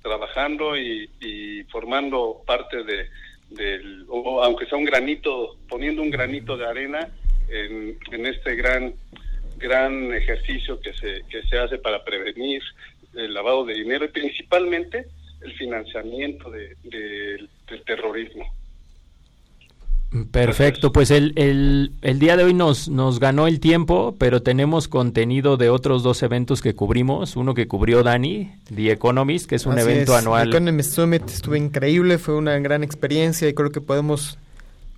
[0.02, 3.08] trabajando y, y formando parte de,
[3.50, 4.06] del,
[4.42, 7.08] aunque sea un granito, poniendo un granito de arena
[7.48, 8.94] en, en este gran
[9.60, 12.62] gran ejercicio que se, que se hace para prevenir
[13.14, 15.06] el lavado de dinero y principalmente
[15.42, 18.44] el financiamiento de, del terrorismo.
[20.32, 24.88] Perfecto, pues el, el, el, día de hoy nos, nos ganó el tiempo, pero tenemos
[24.88, 27.36] contenido de otros dos eventos que cubrimos.
[27.36, 30.18] Uno que cubrió Dani, The Economist, que es un Así evento es.
[30.18, 30.48] anual.
[30.48, 34.36] Economist Summit estuvo increíble, fue una gran experiencia y creo que podemos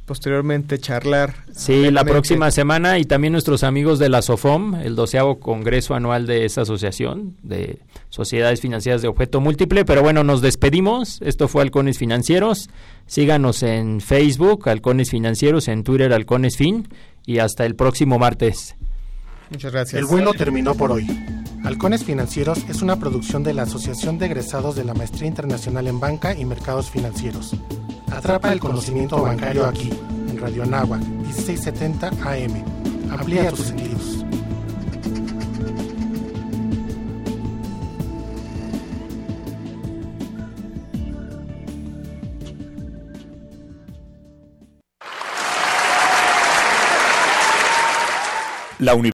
[0.06, 1.34] posteriormente charlar.
[1.52, 6.26] Sí, la próxima semana y también nuestros amigos de la SOFOM, el doceavo congreso anual
[6.26, 7.78] de esa asociación de
[8.08, 9.84] sociedades financieras de objeto múltiple.
[9.84, 11.20] Pero bueno, nos despedimos.
[11.22, 12.68] Esto fue Halcones Financieros.
[13.06, 16.88] Síganos en Facebook, Halcones Financieros, en Twitter, Halcones Fin.
[17.24, 18.74] Y hasta el próximo martes.
[19.50, 20.00] Muchas gracias.
[20.00, 21.06] El vuelo terminó por hoy.
[21.64, 26.00] Halcones Financieros es una producción de la Asociación de Egresados de la Maestría Internacional en
[26.00, 27.54] Banca y Mercados Financieros.
[28.16, 29.90] Atrapa el conocimiento bancario aquí,
[30.28, 32.64] en Radio Anáhuac, 1670 AM.
[33.10, 34.24] Amplía tus sentidos.
[48.78, 48.94] La